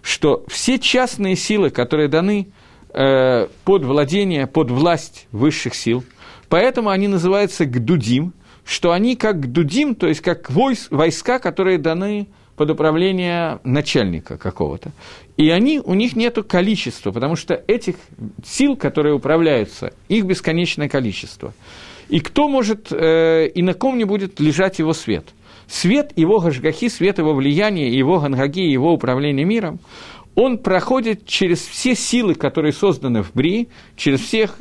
[0.00, 2.48] что все частные силы, которые даны
[2.94, 6.02] э, под владение, под власть высших сил–
[6.48, 8.32] Поэтому они называются гдудим,
[8.64, 14.90] что они как гдудим, то есть как войс, войска, которые даны под управление начальника какого-то.
[15.36, 17.94] И они, у них нет количества, потому что этих
[18.44, 21.54] сил, которые управляются, их бесконечное количество.
[22.08, 25.26] И кто может, э, и на ком не будет лежать его свет?
[25.68, 29.78] Свет его гашгахи, свет его влияния, его гангаги, его управления миром,
[30.34, 34.58] он проходит через все силы, которые созданы в Бри, через всех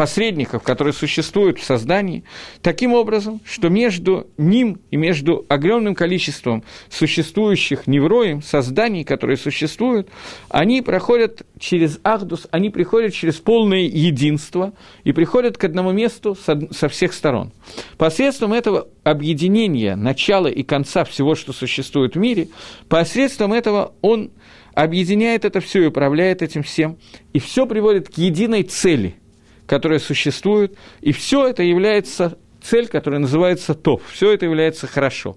[0.00, 2.24] посредников, которые существуют в создании,
[2.62, 10.08] таким образом, что между ним и между огромным количеством существующих невроем, созданий, которые существуют,
[10.48, 14.72] они проходят через Ахдус, они приходят через полное единство
[15.04, 17.52] и приходят к одному месту со, всех сторон.
[17.98, 22.48] Посредством этого объединения начала и конца всего, что существует в мире,
[22.88, 24.30] посредством этого он
[24.72, 26.96] объединяет это все и управляет этим всем,
[27.34, 29.16] и все приводит к единой цели–
[29.70, 35.36] которая существует, и все это является цель, которая называется топ, все это является хорошо.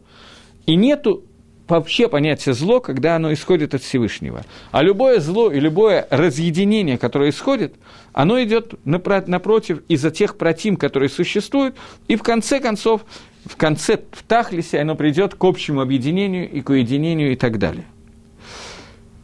[0.65, 1.23] И нету
[1.67, 4.43] вообще понятия зло, когда оно исходит от Всевышнего.
[4.71, 7.75] А любое зло и любое разъединение, которое исходит,
[8.11, 11.75] оно идет напротив из-за тех протим, которые существуют,
[12.07, 13.05] и в конце концов,
[13.45, 17.85] в конце в Тахлисе оно придет к общему объединению и к уединению и так далее.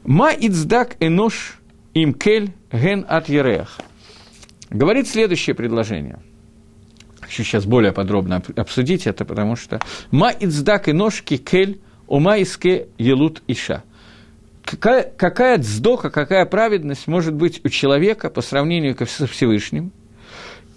[0.03, 1.59] Ма ицдак энош
[1.95, 3.79] имкель ген от ерех.
[4.69, 6.19] Говорит следующее предложение.
[7.21, 9.79] Хочу сейчас более подробно обсудить это, потому что
[10.11, 13.83] ма ицдак энош кикель ума иске елут иша.
[14.63, 19.91] Какая, какая дздока, какая праведность может быть у человека по сравнению со Всевышним?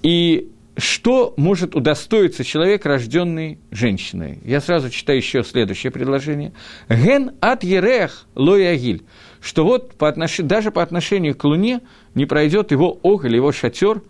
[0.03, 4.39] И что может удостоиться человек, рожденный женщиной?
[4.45, 6.53] Я сразу читаю еще следующее предложение.
[6.89, 9.05] Ген от ерех лоягиль.
[9.41, 10.39] Что вот по отнош...
[10.39, 11.81] даже по отношению к Луне
[12.15, 14.03] не пройдет его ог или его шатер,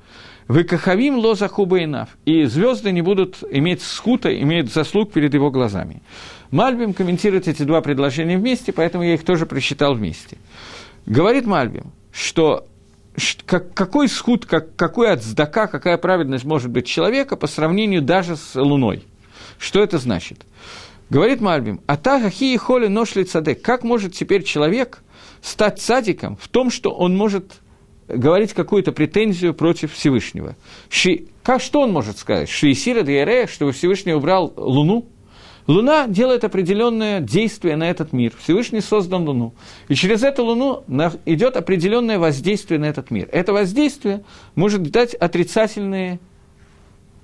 [0.48, 2.10] Выкахавим лоза хубаинав.
[2.24, 6.02] И звезды не будут иметь скута, имеют заслуг перед его глазами.
[6.50, 10.36] Мальбим комментирует эти два предложения вместе, поэтому я их тоже прочитал вместе.
[11.06, 12.66] Говорит Мальбим, что
[13.46, 18.54] как, какой схуд, как, какой отздака, какая праведность может быть человека по сравнению даже с
[18.54, 19.04] Луной.
[19.58, 20.42] Что это значит?
[21.08, 23.24] Говорит Мальбим, а та хахи и холи ношли.
[23.24, 25.02] Как может теперь человек
[25.40, 27.61] стать цадиком в том, что он может
[28.08, 30.56] говорить какую-то претензию против Всевышнего?
[30.88, 32.48] Ши, как, что он может сказать?
[32.48, 35.06] Шиисира Диарея, чтобы Всевышний убрал Луну?
[35.66, 38.32] Луна делает определенное действие на этот мир.
[38.38, 39.54] Всевышний создан Луну.
[39.88, 40.84] И через эту Луну
[41.24, 43.28] идет определенное воздействие на этот мир.
[43.30, 44.24] Это воздействие
[44.54, 46.18] может дать отрицательные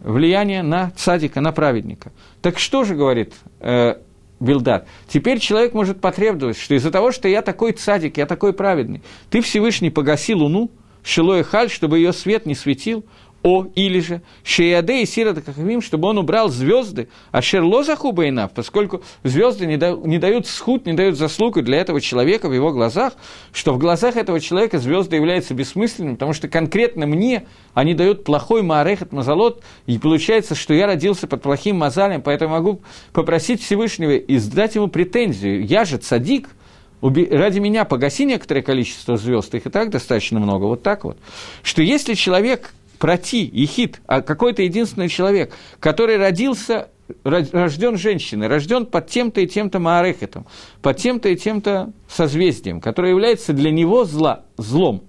[0.00, 2.12] влияния на цадика, на праведника.
[2.40, 3.96] Так что же говорит э,
[4.40, 4.86] Билдар?
[5.08, 9.40] Теперь человек может потребовать, что из-за того, что я такой цадик, я такой праведный, ты
[9.40, 10.70] Всевышний погаси Луну,
[11.02, 13.04] Шилой Халь, чтобы ее свет не светил,
[13.42, 19.02] о, или же Шеяде и Сирата Кахавим, чтобы он убрал звезды, а Шерлоза Хубайнав, поскольку
[19.22, 23.12] звезды не, да, не дают схуд, не дают заслугу для этого человека в его глазах,
[23.52, 28.62] что в глазах этого человека звезды являются бессмысленными, потому что конкретно мне они дают плохой
[28.62, 32.80] Маарехат Мазалот, и получается, что я родился под плохим Мазалем, поэтому могу
[33.12, 35.64] попросить Всевышнего и задать ему претензию.
[35.64, 36.48] Я же цадик,
[37.00, 41.18] ради меня погаси некоторое количество звезд, их и так достаточно много, вот так вот,
[41.62, 46.88] что если человек проти, ехид, а какой-то единственный человек, который родился,
[47.24, 50.46] рожден женщиной, рожден под тем-то и тем-то маарехетом,
[50.82, 55.04] под тем-то и тем-то созвездием, которое является для него зла, злом.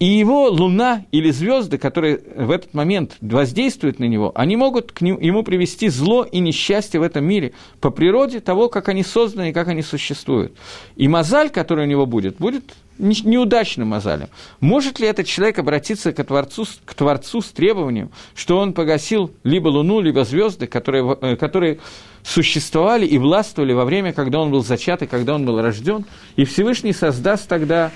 [0.00, 5.00] И его луна или звезды, которые в этот момент воздействуют на него, они могут к
[5.02, 9.50] нему, ему привести зло и несчастье в этом мире по природе того, как они созданы
[9.50, 10.52] и как они существуют.
[10.96, 14.28] И мозаль, который у него будет, будет неудачным мозалем.
[14.60, 19.68] Может ли этот человек обратиться к Творцу, к Творцу с требованием, что он погасил либо
[19.68, 21.78] Луну, либо звезды, которые, э, которые
[22.24, 26.04] существовали и властвовали во время, когда он был зачат и когда он был рожден,
[26.36, 27.92] и Всевышний создаст тогда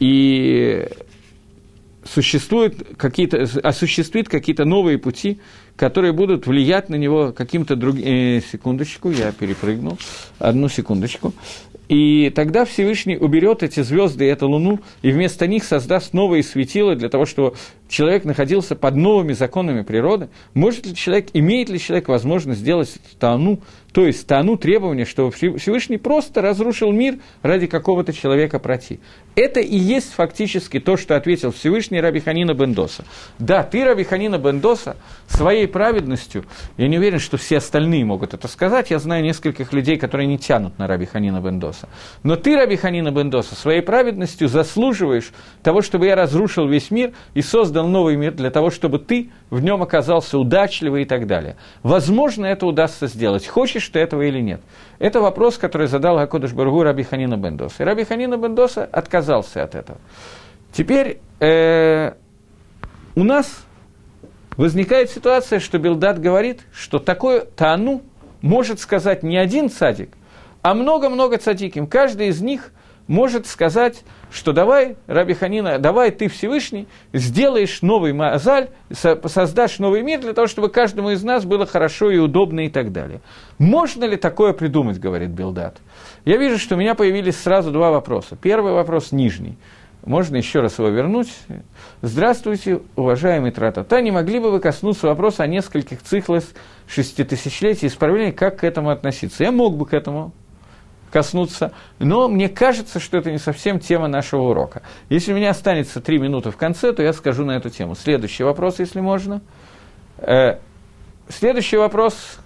[0.00, 0.88] и
[2.12, 5.40] существуют какие-то, осуществит какие-то новые пути,
[5.76, 8.04] которые будут влиять на него каким-то другим...
[8.06, 9.98] Э, секундочку, я перепрыгнул.
[10.38, 11.32] Одну секундочку.
[11.88, 16.94] И тогда Всевышний уберет эти звезды и эту луну, и вместо них создаст новые светила
[16.94, 17.54] для того, чтобы
[17.88, 20.28] человек находился под новыми законами природы.
[20.54, 23.60] Может ли человек, имеет ли человек возможность сделать тану,
[23.92, 29.00] то есть тану требования, чтобы Всевышний просто разрушил мир ради какого-то человека пройти.
[29.34, 33.04] Это и есть фактически то, что ответил Всевышний Раби Ханина Бендоса.
[33.38, 36.44] Да, ты, Раби Ханина Бендоса, своей праведностью,
[36.76, 40.38] я не уверен, что все остальные могут это сказать, я знаю нескольких людей, которые не
[40.38, 41.88] тянут на Раби Ханина Бендоса.
[42.22, 45.32] Но ты, Раби Ханина Бендоса, своей праведностью заслуживаешь
[45.62, 49.60] того, чтобы я разрушил весь мир и создал новый мир для того, чтобы ты в
[49.60, 51.56] нем оказался удачливый и так далее.
[51.82, 53.46] Возможно, это удастся сделать.
[53.46, 54.60] Хочешь ты этого или нет?
[54.98, 57.82] Это вопрос, который задал Акодыш Баргу Раби Ханина Бендоса.
[57.82, 59.98] И Раби Ханина Бендоса отказался от этого.
[60.72, 62.12] Теперь э,
[63.14, 63.64] у нас
[64.56, 68.02] возникает ситуация, что Билдат говорит, что такое тану
[68.42, 70.10] может сказать не один цадик,
[70.62, 71.86] а много-много цадиким.
[71.86, 72.72] Каждый из них
[73.08, 80.20] может сказать, что давай, Раби Ханина, давай ты Всевышний, сделаешь новый Мазаль, создашь новый мир
[80.20, 83.20] для того, чтобы каждому из нас было хорошо и удобно и так далее.
[83.58, 85.78] Можно ли такое придумать, говорит Билдат?
[86.24, 88.36] Я вижу, что у меня появились сразу два вопроса.
[88.40, 89.56] Первый вопрос нижний.
[90.04, 91.28] Можно еще раз его вернуть.
[92.02, 94.00] Здравствуйте, уважаемый Тратата.
[94.00, 96.44] Не могли бы вы коснуться вопроса о нескольких циклах
[96.86, 99.42] шеститысячелетий исправления, как к этому относиться?
[99.42, 100.32] Я мог бы к этому
[101.10, 104.82] коснуться, но мне кажется, что это не совсем тема нашего урока.
[105.08, 107.94] Если у меня останется три минуты в конце, то я скажу на эту тему.
[107.94, 109.40] Следующий вопрос, если можно.
[110.18, 110.58] Э,
[111.28, 112.38] следующий вопрос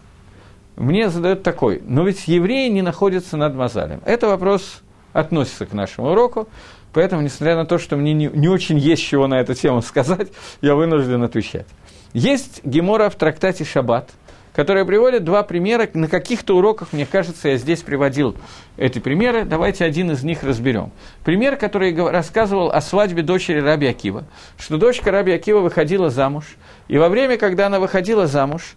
[0.76, 1.82] мне задают такой.
[1.84, 4.00] Но ведь евреи не находятся над Мазалем.
[4.04, 4.82] Это вопрос
[5.12, 6.48] относится к нашему уроку,
[6.92, 10.28] поэтому, несмотря на то, что мне не, не очень есть чего на эту тему сказать,
[10.60, 11.66] я вынужден отвечать.
[12.14, 14.10] Есть Гемора в трактате «Шаббат»,
[14.54, 15.88] которая приводит два примера.
[15.94, 18.36] На каких-то уроках, мне кажется, я здесь приводил
[18.76, 19.44] эти примеры.
[19.44, 20.92] Давайте один из них разберем.
[21.24, 24.24] Пример, который рассказывал о свадьбе дочери Раби Акива,
[24.58, 26.56] что дочка Раби Акива выходила замуж,
[26.88, 28.74] и во время, когда она выходила замуж,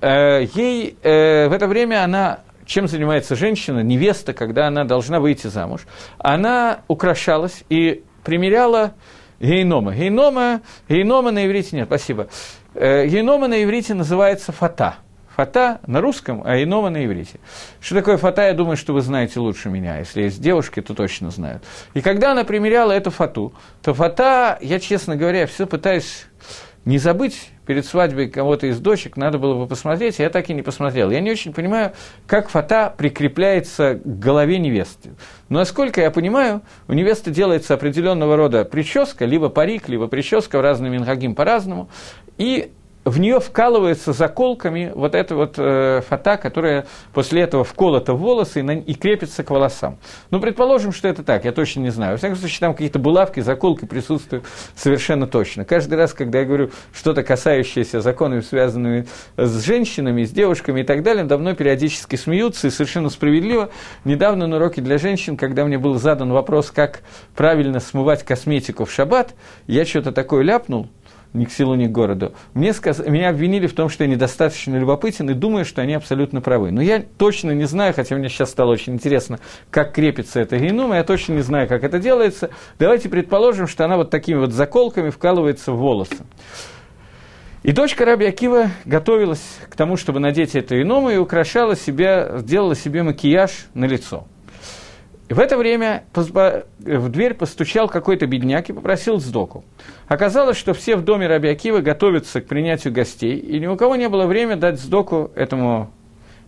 [0.00, 5.46] э, ей э, в это время она чем занимается женщина, невеста, когда она должна выйти
[5.46, 5.86] замуж,
[6.18, 8.92] она украшалась и примеряла
[9.40, 9.94] гейнома.
[9.94, 12.28] Гейнома, гейнома на иврите нет, спасибо.
[12.74, 14.96] Э, гейнома на иврите называется фата.
[15.38, 17.38] Фата на русском, а гейнома на иврите.
[17.80, 19.98] Что такое фата, я думаю, что вы знаете лучше меня.
[19.98, 21.62] Если есть девушки, то точно знают.
[21.94, 26.26] И когда она примеряла эту фату, то фата, я, честно говоря, все пытаюсь
[26.84, 30.62] не забыть перед свадьбой кого-то из дочек, надо было бы посмотреть, я так и не
[30.62, 31.08] посмотрел.
[31.12, 31.92] Я не очень понимаю,
[32.26, 35.10] как фата прикрепляется к голове невесты.
[35.48, 40.62] Но, насколько я понимаю, у невесты делается определенного рода прическа, либо парик, либо прическа в
[40.62, 41.88] разные минхагим по-разному,
[42.38, 42.72] и
[43.08, 48.60] в нее вкалывается заколками вот эта вот э, фата, которая после этого вколота в волосы
[48.60, 49.98] и, на, и крепится к волосам.
[50.30, 52.12] Ну, предположим, что это так, я точно не знаю.
[52.12, 54.44] Во всяком случае, там какие-то булавки, заколки присутствуют
[54.74, 55.64] совершенно точно.
[55.64, 59.06] Каждый раз, когда я говорю что-то касающееся законов, связанными
[59.36, 63.70] с женщинами, с девушками и так далее, давно периодически смеются и совершенно справедливо.
[64.04, 67.00] Недавно на уроке для женщин, когда мне был задан вопрос, как
[67.34, 69.34] правильно смывать косметику в шаббат,
[69.66, 70.88] я что-то такое ляпнул,
[71.38, 72.34] ни к селу, ни к городу.
[72.54, 72.98] Мне сказ...
[72.98, 76.70] Меня обвинили в том, что я недостаточно любопытен и думаю, что они абсолютно правы.
[76.70, 79.38] Но я точно не знаю, хотя мне сейчас стало очень интересно,
[79.70, 82.50] как крепится эта генума, я точно не знаю, как это делается.
[82.78, 86.26] Давайте предположим, что она вот такими вот заколками вкалывается в волосы.
[87.62, 92.74] И дочка Раби Акива готовилась к тому, чтобы надеть эту иному, и украшала себя, сделала
[92.74, 94.26] себе макияж на лицо.
[95.28, 99.62] И в это время в дверь постучал какой-то бедняк и попросил сдоку.
[100.06, 103.96] Оказалось, что все в доме Раби Акива готовятся к принятию гостей, и ни у кого
[103.96, 105.90] не было времени дать сдоку этому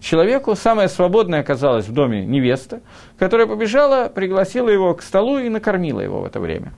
[0.01, 0.57] человеку.
[0.57, 2.81] Самая свободная оказалась в доме невеста,
[3.18, 6.72] которая побежала, пригласила его к столу и накормила его в это время.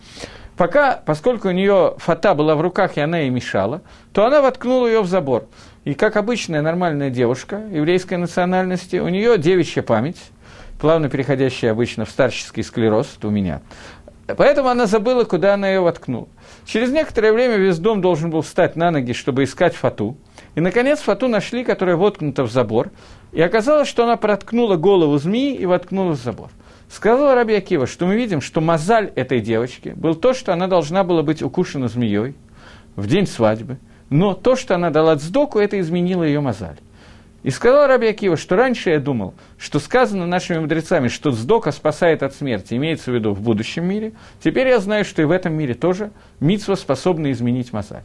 [0.56, 3.80] Пока, поскольку у нее фата была в руках, и она ей мешала,
[4.12, 5.46] то она воткнула ее в забор.
[5.84, 10.18] И как обычная нормальная девушка еврейской национальности, у нее девичья память,
[10.82, 13.62] плавно переходящая обычно в старческий склероз, у меня.
[14.36, 16.26] Поэтому она забыла, куда она ее воткнула.
[16.66, 20.16] Через некоторое время весь дом должен был встать на ноги, чтобы искать фату.
[20.56, 22.90] И, наконец, фату нашли, которая воткнута в забор.
[23.30, 26.50] И оказалось, что она проткнула голову змеи и воткнула в забор.
[26.90, 31.04] Сказал Раби Акива, что мы видим, что мозаль этой девочки был то, что она должна
[31.04, 32.34] была быть укушена змеей
[32.96, 33.78] в день свадьбы.
[34.10, 36.78] Но то, что она дала цдоку, это изменило ее мозаль.
[37.42, 42.22] И сказал Раби Акива, что раньше я думал, что сказано нашими мудрецами, что сдока спасает
[42.22, 44.12] от смерти, имеется в виду в будущем мире.
[44.42, 48.04] Теперь я знаю, что и в этом мире тоже митсва способна изменить Мазаль.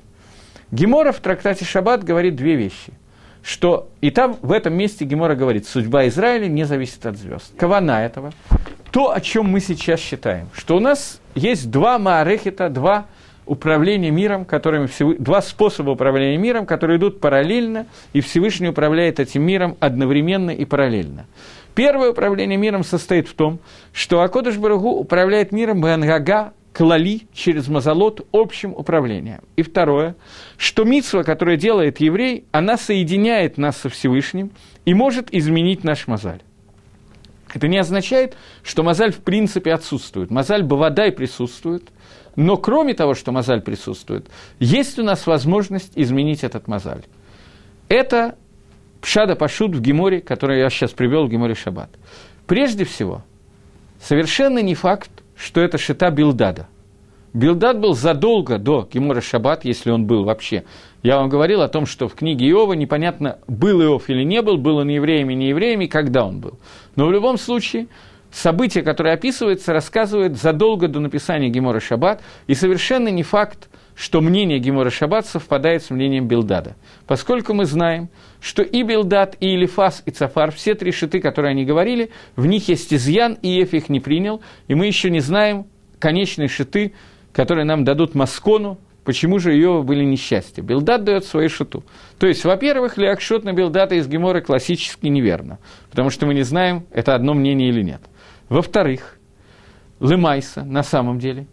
[0.72, 2.94] Гемора в трактате Шаббат говорит две вещи.
[3.44, 7.54] Что и там, в этом месте Гемора говорит, судьба Израиля не зависит от звезд.
[7.58, 8.34] Кавана этого.
[8.92, 10.50] То, о чем мы сейчас считаем.
[10.54, 13.06] Что у нас есть два Маарехита, два
[13.48, 15.18] управления миром, которыми всев...
[15.18, 21.26] два способа управления миром, которые идут параллельно, и Всевышний управляет этим миром одновременно и параллельно.
[21.76, 23.60] Первое управление миром состоит в том,
[23.94, 29.42] что Акодыш Барагу управляет миром Бангага, клали через мазолот общим управлением.
[29.56, 30.16] И второе,
[30.58, 34.52] что митсва, которая делает еврей, она соединяет нас со Всевышним
[34.86, 36.42] и может изменить наш мозаль.
[37.54, 40.30] Это не означает, что мозаль в принципе отсутствует.
[40.30, 41.90] Мозаль Бавадай присутствует,
[42.38, 44.28] но кроме того, что мозаль присутствует,
[44.60, 47.02] есть у нас возможность изменить этот мозаль.
[47.90, 48.38] Это
[49.02, 51.90] Пшада Пашут в Геморе, который я сейчас привел в Геморе Шаббат.
[52.46, 53.24] Прежде всего,
[54.00, 56.68] совершенно не факт, что это Шита Билдада.
[57.34, 60.64] Билдад был задолго до Гемора Шаббат, если он был вообще.
[61.04, 64.58] Я вам говорил о том, что в книге Иова непонятно, был Иов или не был,
[64.58, 66.60] был он евреями, не евреями, когда он был.
[66.96, 67.88] Но в любом случае,
[68.38, 74.60] событие, которое описывается, рассказывает задолго до написания Гемора Шаббат, и совершенно не факт, что мнение
[74.60, 76.76] Гемора Шаббат совпадает с мнением Билдада.
[77.08, 78.10] Поскольку мы знаем,
[78.40, 82.68] что и Билдад, и Илифас, и Цафар, все три шиты, которые они говорили, в них
[82.68, 85.66] есть изъян, и Еф их не принял, и мы еще не знаем
[85.98, 86.94] конечные шиты,
[87.34, 90.62] которые нам дадут Маскону, почему же ее были несчастья.
[90.62, 91.84] Билдад дает свою шиту.
[92.20, 95.58] То есть, во-первых, Леакшот на Билдата из Гемора классически неверно,
[95.90, 98.02] потому что мы не знаем, это одно мнение или нет.
[98.50, 99.18] Во-вторых,
[100.00, 101.48] Лемайса на самом деле,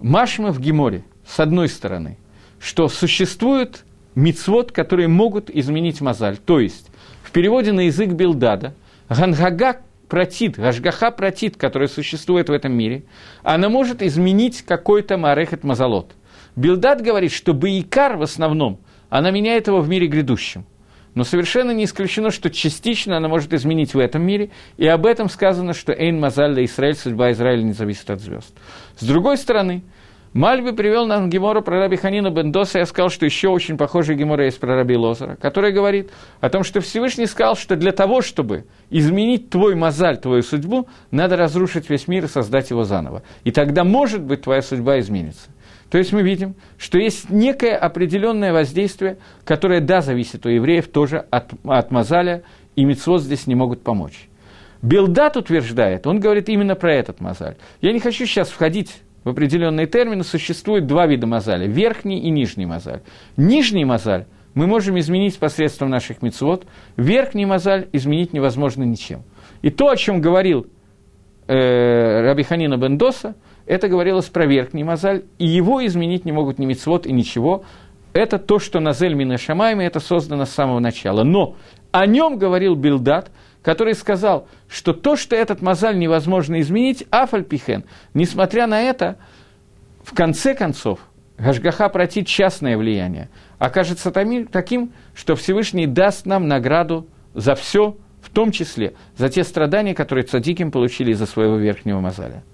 [0.00, 2.18] Машма в Геморе, с одной стороны,
[2.58, 3.84] что существует
[4.14, 6.36] мицвод, которые могут изменить мозаль.
[6.36, 6.88] То есть,
[7.22, 8.74] в переводе на язык Билдада,
[9.08, 13.04] Гангага протит, Гашгаха протит, которая существует в этом мире,
[13.42, 16.12] она может изменить какой-то Марехет Мазалот.
[16.56, 20.66] Билдад говорит, что Баикар в основном, она меняет его в мире грядущем.
[21.14, 25.28] Но совершенно не исключено, что частично она может изменить в этом мире, и об этом
[25.28, 28.54] сказано, что «Эйн Мазаль Израиль, судьба Израиля не зависит от звезд».
[28.98, 29.82] С другой стороны,
[30.32, 34.46] Мальби привел нам Гемора про Раби Ханина Бендоса, я сказал, что еще очень похожий Гемора
[34.46, 36.10] есть про Раби Лозера, который говорит
[36.40, 41.36] о том, что Всевышний сказал, что для того, чтобы изменить твой мозаль, твою судьбу, надо
[41.36, 43.22] разрушить весь мир и создать его заново.
[43.44, 45.50] И тогда, может быть, твоя судьба изменится.
[45.92, 51.26] То есть мы видим, что есть некое определенное воздействие, которое, да, зависит у евреев тоже
[51.30, 52.44] от, от мозаля,
[52.76, 54.30] и мецвод здесь не могут помочь.
[54.80, 57.56] Белдат утверждает, он говорит именно про этот мозаль.
[57.82, 62.64] Я не хочу сейчас входить в определенные термины, существует два вида мозаля– верхний и нижний
[62.64, 63.02] мозаль.
[63.36, 64.24] Нижний мозаль
[64.54, 66.64] мы можем изменить посредством наших мецвод,
[66.96, 69.24] верхний мозаль изменить невозможно ничем.
[69.60, 70.68] И то, о чем говорил
[71.48, 73.34] э, Раби Ханина Бендоса,
[73.66, 77.64] это говорилось про верхний мозаль, и его изменить не могут ни мецвод и ничего.
[78.12, 81.22] Это то, что Назель Мина Шамайми, это создано с самого начала.
[81.24, 81.56] Но
[81.92, 83.30] о нем говорил Билдат–
[83.62, 89.16] который сказал, что то, что этот мозаль невозможно изменить, афальпихен, несмотря на это,
[90.02, 90.98] в конце концов,
[91.38, 98.52] Гашгаха протит частное влияние, окажется таким, что Всевышний даст нам награду за все, в том
[98.52, 102.44] числе за те страдания, которые цадиким получили из-за своего верхнего мозаля.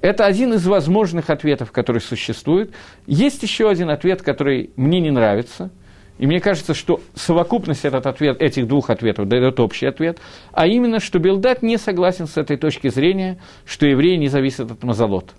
[0.00, 2.72] Это один из возможных ответов, который существует.
[3.06, 5.70] Есть еще один ответ, который мне не нравится–
[6.18, 10.18] и мне кажется, что совокупность этот ответ, этих двух ответов дает общий ответ,
[10.52, 14.82] а именно, что Белдат не согласен с этой точки зрения, что евреи не зависят от
[14.82, 15.30] Мазалот.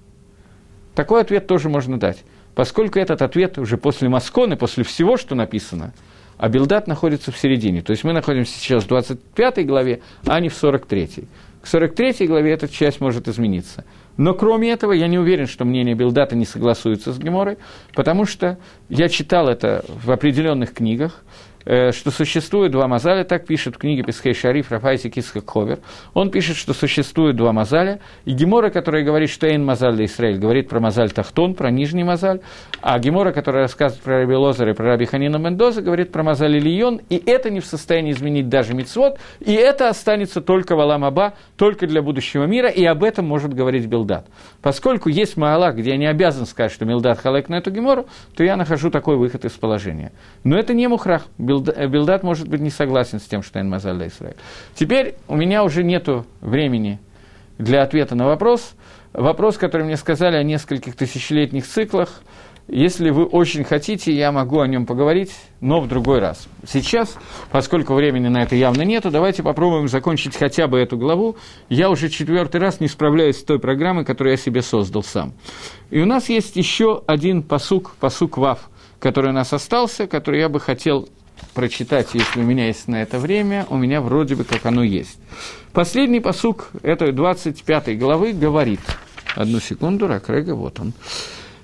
[0.96, 2.24] Такой ответ тоже можно дать,
[2.56, 5.94] поскольку этот ответ уже после Масконы, после всего, что написано,
[6.38, 7.82] а Белдат находится в середине.
[7.82, 11.26] То есть мы находимся сейчас в 25 главе, а не в 43.
[11.62, 13.84] К 43 главе эта часть может измениться.
[14.20, 17.58] Но кроме этого, я не уверен, что мнение Билдата не согласуется с Геморой,
[17.94, 18.58] потому что
[18.90, 21.24] я читал это в определенных книгах,
[21.64, 25.80] что существует два мазаля, так пишет в книге Песхей Шариф Рафайси Киска Ховер.
[26.14, 30.38] Он пишет, что существует два мазаля, и Гемора, которая говорит, что Эйн Мазаль для Израиль,
[30.38, 32.42] говорит про мазаль Тахтон, про нижний мазаль,
[32.82, 36.58] а Гемора, которая рассказывает про Раби Лозер и про Раби Ханина Мендоза, говорит про мазаль
[36.58, 41.34] Ильон, и это не в состоянии изменить даже Мицвод, и это останется только в Аламаба,
[41.58, 44.28] только для будущего мира, и об этом может говорить Билдат.
[44.62, 48.44] Поскольку есть Маалах, где я не обязан сказать, что Милдат халек на эту Гемору, то
[48.44, 50.12] я нахожу такой выход из положения.
[50.44, 51.28] Но это не мухрах.
[51.50, 54.36] Э, Билдат, может быть, не согласен с тем, что Эн Мазаль Израиль.
[54.76, 56.08] Теперь у меня уже нет
[56.42, 57.00] времени
[57.58, 58.74] для ответа на вопрос.
[59.14, 62.22] Вопрос, который мне сказали о нескольких тысячелетних циклах.
[62.72, 66.48] Если вы очень хотите, я могу о нем поговорить, но в другой раз.
[66.68, 67.18] Сейчас,
[67.52, 71.36] поскольку времени на это явно нету, давайте попробуем закончить хотя бы эту главу.
[71.70, 75.34] Я уже четвертый раз не справляюсь с той программой, которую я себе создал сам.
[75.90, 78.70] И у нас есть еще один посук, посук Вав,
[79.00, 81.10] который у нас остался, который я бы хотел
[81.54, 85.18] прочитать, если у меня есть на это время, у меня вроде бы как оно есть.
[85.74, 88.80] Последний посук этой 25 главы говорит,
[89.36, 90.94] одну секунду, Ракрега, вот он.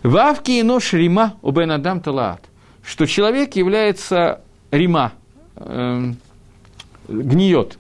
[0.04, 2.42] Вавки и нож Рима у Бен Адам Талаат,
[2.84, 5.14] что человек является Рима,
[5.56, 6.14] э,
[7.08, 7.78] гниет,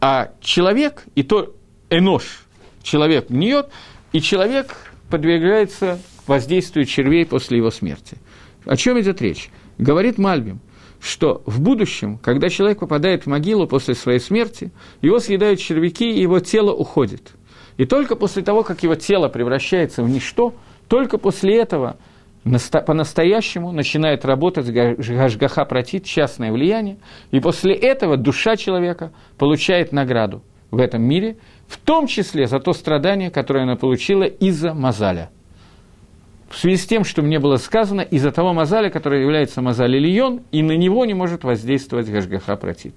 [0.00, 1.54] а человек, и то
[1.90, 2.44] Энош,
[2.82, 3.70] человек гниет,
[4.12, 4.76] и человек
[5.10, 8.18] подвергается воздействию червей после его смерти.
[8.64, 9.50] О чем идет речь?
[9.78, 10.60] Говорит Мальбим–
[11.04, 16.22] что в будущем, когда человек попадает в могилу после своей смерти, его съедают червяки, и
[16.22, 17.32] его тело уходит.
[17.76, 20.54] И только после того, как его тело превращается в ничто,
[20.88, 21.98] только после этого
[22.86, 26.96] по-настоящему начинает работать Гашгаха Протит, частное влияние,
[27.30, 31.36] и после этого душа человека получает награду в этом мире,
[31.68, 35.30] в том числе за то страдание, которое она получила из-за Мазаля
[36.54, 40.42] в связи с тем, что мне было сказано, из-за того мазаля, который является мазаль Ильон,
[40.52, 42.94] и на него не может воздействовать Гашгаха Протит.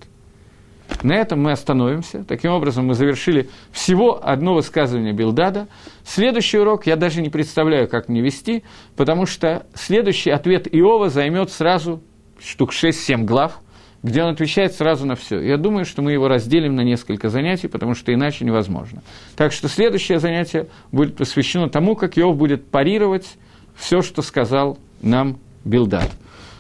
[1.02, 2.24] На этом мы остановимся.
[2.24, 5.68] Таким образом, мы завершили всего одно высказывание Билдада.
[6.06, 8.64] Следующий урок я даже не представляю, как мне вести,
[8.96, 12.02] потому что следующий ответ Иова займет сразу
[12.40, 13.60] штук 6-7 глав,
[14.04, 15.40] где он отвечает сразу на все.
[15.42, 19.02] Я думаю, что мы его разделим на несколько занятий, потому что иначе невозможно.
[19.36, 23.38] Так что следующее занятие будет посвящено тому, как Иов будет парировать
[23.78, 26.12] все, что сказал нам Билдад.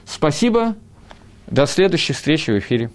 [0.05, 0.76] Спасибо.
[1.47, 2.89] До следующей встречи в эфире.